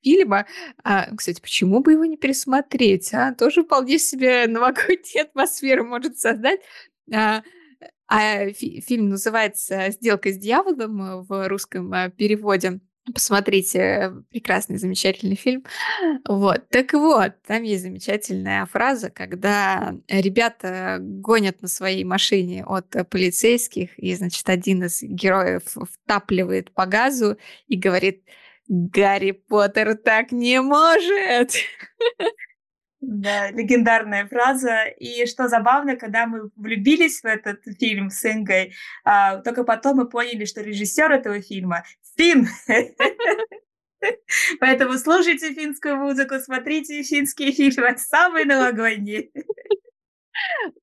[0.02, 0.46] фильма.
[0.82, 3.12] А, кстати, почему бы его не пересмотреть?
[3.14, 3.34] А?
[3.34, 6.60] Тоже вполне себе новогоднюю атмосферу может создать.
[7.12, 7.42] А,
[8.08, 12.80] а фи- фильм называется «Сделка с дьяволом» в русском а, переводе.
[13.14, 15.64] Посмотрите, прекрасный, замечательный фильм.
[16.28, 16.68] Вот.
[16.68, 24.14] Так вот, там есть замечательная фраза, когда ребята гонят на своей машине от полицейских, и,
[24.14, 27.38] значит, один из героев втапливает по газу
[27.68, 28.22] и говорит,
[28.72, 31.50] Гарри Поттер так не может!
[33.00, 34.84] Да, легендарная фраза.
[34.84, 40.08] И что забавно, когда мы влюбились в этот фильм с Ингой, а, только потом мы
[40.08, 41.82] поняли, что режиссер этого фильма
[42.16, 42.46] фин.
[44.60, 49.30] Поэтому слушайте финскую музыку, смотрите финские фильмы, самые новогодние.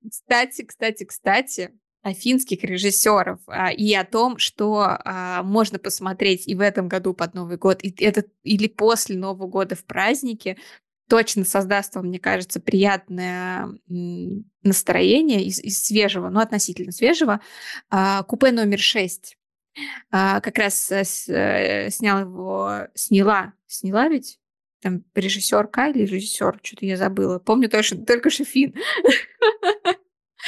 [0.10, 1.72] Кстати, кстати, кстати,
[2.14, 7.34] финских режиссеров а, и о том, что а, можно посмотреть и в этом году под
[7.34, 10.58] Новый год, и это или после Нового года в празднике,
[11.08, 13.70] точно создаст вам, мне кажется, приятное
[14.64, 17.42] настроение из, из свежего, ну, относительно свежего,
[17.90, 19.38] а, купе номер 6.
[20.12, 24.40] А, как раз с, а, снял его, сняла, сняла ведь?
[24.82, 27.40] Там режиссерка или режиссер, что-то я забыла.
[27.40, 28.76] Помню точно, только Шефин.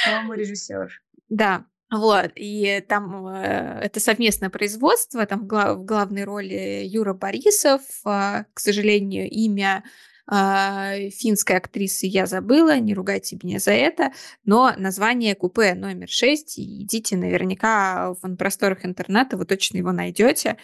[0.04, 1.02] По-моему, режиссер.
[1.30, 7.14] Да, вот, и там э, это совместное производство, там в, глав, в главной роли Юра
[7.14, 9.82] Борисов, э, к сожалению, имя
[10.30, 14.12] э, финской актрисы я забыла, не ругайте меня за это,
[14.44, 20.58] но название купе номер 6, идите наверняка в просторах интернета, вы точно его найдете.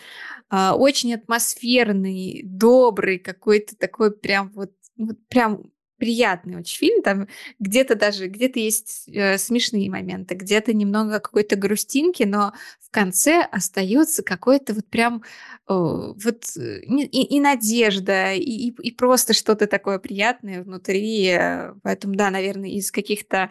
[0.50, 7.02] Э, очень атмосферный, добрый, какой-то такой прям вот, вот прям приятный очень фильм.
[7.02, 7.28] Там
[7.58, 14.22] где-то даже где-то есть э, смешные моменты, где-то немного какой-то грустинки, но в конце остается
[14.22, 15.22] какой-то вот прям
[15.68, 21.26] э, вот и, и надежда, и, и, и просто что-то такое приятное внутри.
[21.28, 23.50] Э, поэтому, да, наверное, из каких-то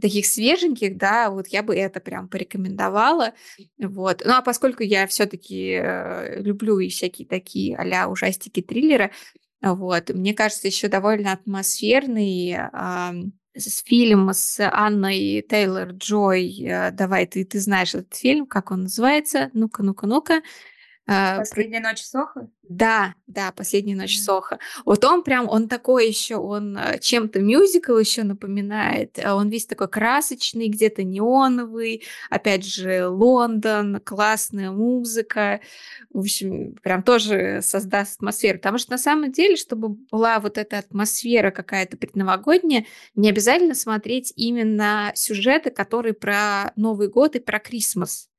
[0.00, 3.34] таких свеженьких, да, вот я бы это прям порекомендовала.
[3.78, 4.22] Вот.
[4.24, 9.10] Ну, а поскольку я все-таки э, люблю и всякие такие а-ля ужастики, триллеры,
[9.72, 10.10] вот.
[10.10, 12.58] Мне кажется, еще довольно атмосферный
[13.86, 16.60] фильм с Анной Тейлор Джой.
[16.60, 19.50] Э, давай, ты, ты знаешь этот фильм, как он называется?
[19.52, 20.42] Ну-ка, ну-ка, ну-ка.
[21.06, 22.48] Э, Последняя ночь Соха?
[22.62, 24.24] Да, да, последняя ночь mm-hmm.
[24.24, 24.58] Соха.
[24.86, 29.18] Вот он прям, он такой еще, он э, чем-то мюзикл еще напоминает.
[29.22, 32.04] А он весь такой красочный, где-то неоновый.
[32.30, 35.60] Опять же, Лондон, классная музыка.
[36.10, 38.58] В общем, прям тоже создаст атмосферу.
[38.58, 44.32] Потому что на самом деле, чтобы была вот эта атмосфера какая-то предновогодняя, не обязательно смотреть
[44.36, 48.30] именно сюжеты, которые про Новый год и про Крисмас.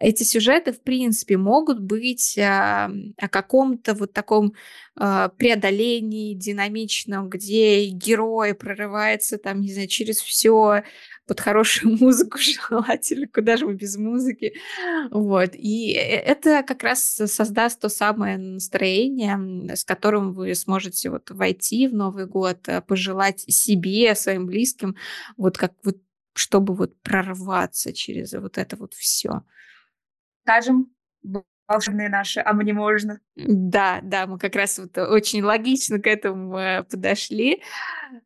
[0.00, 4.54] Эти сюжеты, в принципе, могут быть а, о каком-то вот таком
[4.96, 10.82] а, преодолении динамичном, где герой прорывается там, не знаю, через все
[11.30, 14.54] под хорошую музыку желательно, куда же мы без музыки.
[15.12, 15.50] Вот.
[15.54, 21.86] И э, это как раз создаст то самое настроение, с которым вы сможете вот войти
[21.86, 24.96] в Новый год, э, пожелать себе, своим близким,
[25.36, 25.98] вот как вот
[26.34, 29.42] чтобы вот прорваться через вот это вот все.
[30.44, 30.92] Скажем,
[31.70, 33.20] волшебные наши, а мне можно.
[33.36, 37.62] Да, да, мы как раз вот очень логично к этому э, подошли.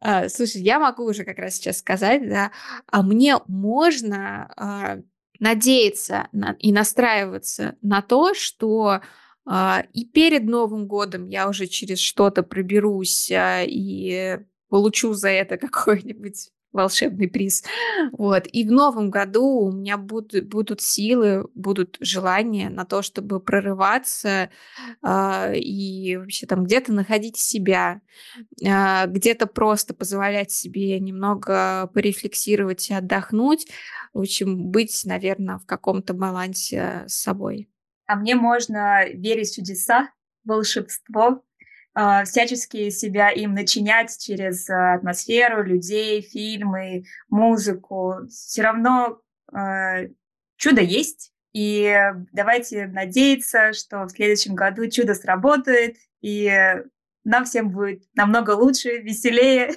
[0.01, 2.53] А, слушай, я могу уже как раз сейчас сказать, да,
[2.87, 4.99] а мне можно а,
[5.41, 9.03] надеяться на, и настраиваться на то, что
[9.45, 14.39] а, и перед Новым годом я уже через что-то проберусь и
[14.71, 17.65] получу за это какой-нибудь волшебный приз.
[18.13, 18.47] Вот.
[18.53, 24.51] И в новом году у меня будут, будут силы, будут желания на то, чтобы прорываться
[25.03, 28.01] э, и вообще там где-то находить себя,
[28.63, 33.69] э, где-то просто позволять себе немного порефлексировать и отдохнуть.
[34.13, 37.71] В общем, быть, наверное, в каком-то балансе с собой.
[38.07, 40.11] А мне можно верить в чудеса,
[40.45, 41.43] волшебство,
[41.95, 48.27] всячески себя им начинять через а, атмосферу, людей, фильмы, музыку.
[48.29, 49.21] Все равно
[49.53, 50.09] э,
[50.57, 51.97] чудо есть, и
[52.33, 56.51] давайте надеяться, что в следующем году чудо сработает, и
[57.23, 59.75] нам всем будет намного лучше, веселее,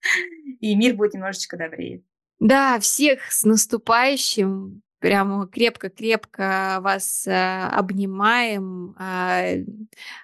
[0.60, 2.02] и мир будет немножечко добрее.
[2.40, 9.64] Да, всех с наступающим прямо крепко-крепко вас э, обнимаем, э,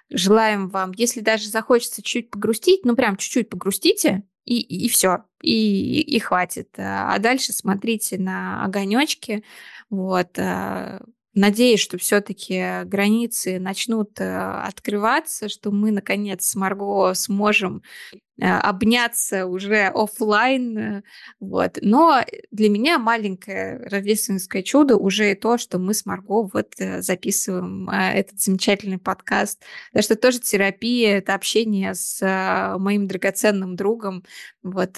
[0.09, 5.25] желаем вам, если даже захочется чуть погрустить, ну прям чуть-чуть погрустите, и, и, и все,
[5.41, 6.69] и, и хватит.
[6.77, 9.43] А дальше смотрите на огонечки,
[9.89, 10.99] вот, э,
[11.37, 17.83] Надеюсь, что все-таки границы начнут э, открываться, что мы наконец с Марго сможем
[18.39, 20.77] обняться уже офлайн.
[20.77, 21.03] Э,
[21.39, 21.79] вот.
[21.81, 27.89] Но для меня маленькое рождественское чудо уже и то, что мы с Марго вот записываем
[27.89, 29.63] этот замечательный подкаст.
[29.93, 34.23] Так что тоже терапия, это общение с моим драгоценным другом.
[34.63, 34.97] Вот.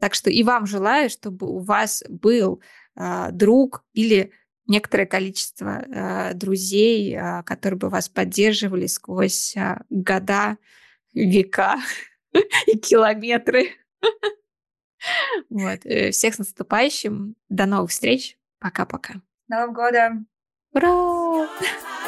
[0.00, 2.62] Так что и вам желаю, чтобы у вас был
[3.32, 4.32] друг или
[4.66, 10.56] некоторое количество э, друзей, э, которые бы вас поддерживали сквозь э, года,
[11.12, 11.76] века
[12.66, 13.70] и километры.
[15.50, 15.80] Вот.
[15.84, 17.36] Э, всех с наступающим.
[17.50, 18.38] До новых встреч.
[18.58, 19.20] Пока-пока.
[19.48, 20.26] Новым годом!
[20.72, 21.46] Ура!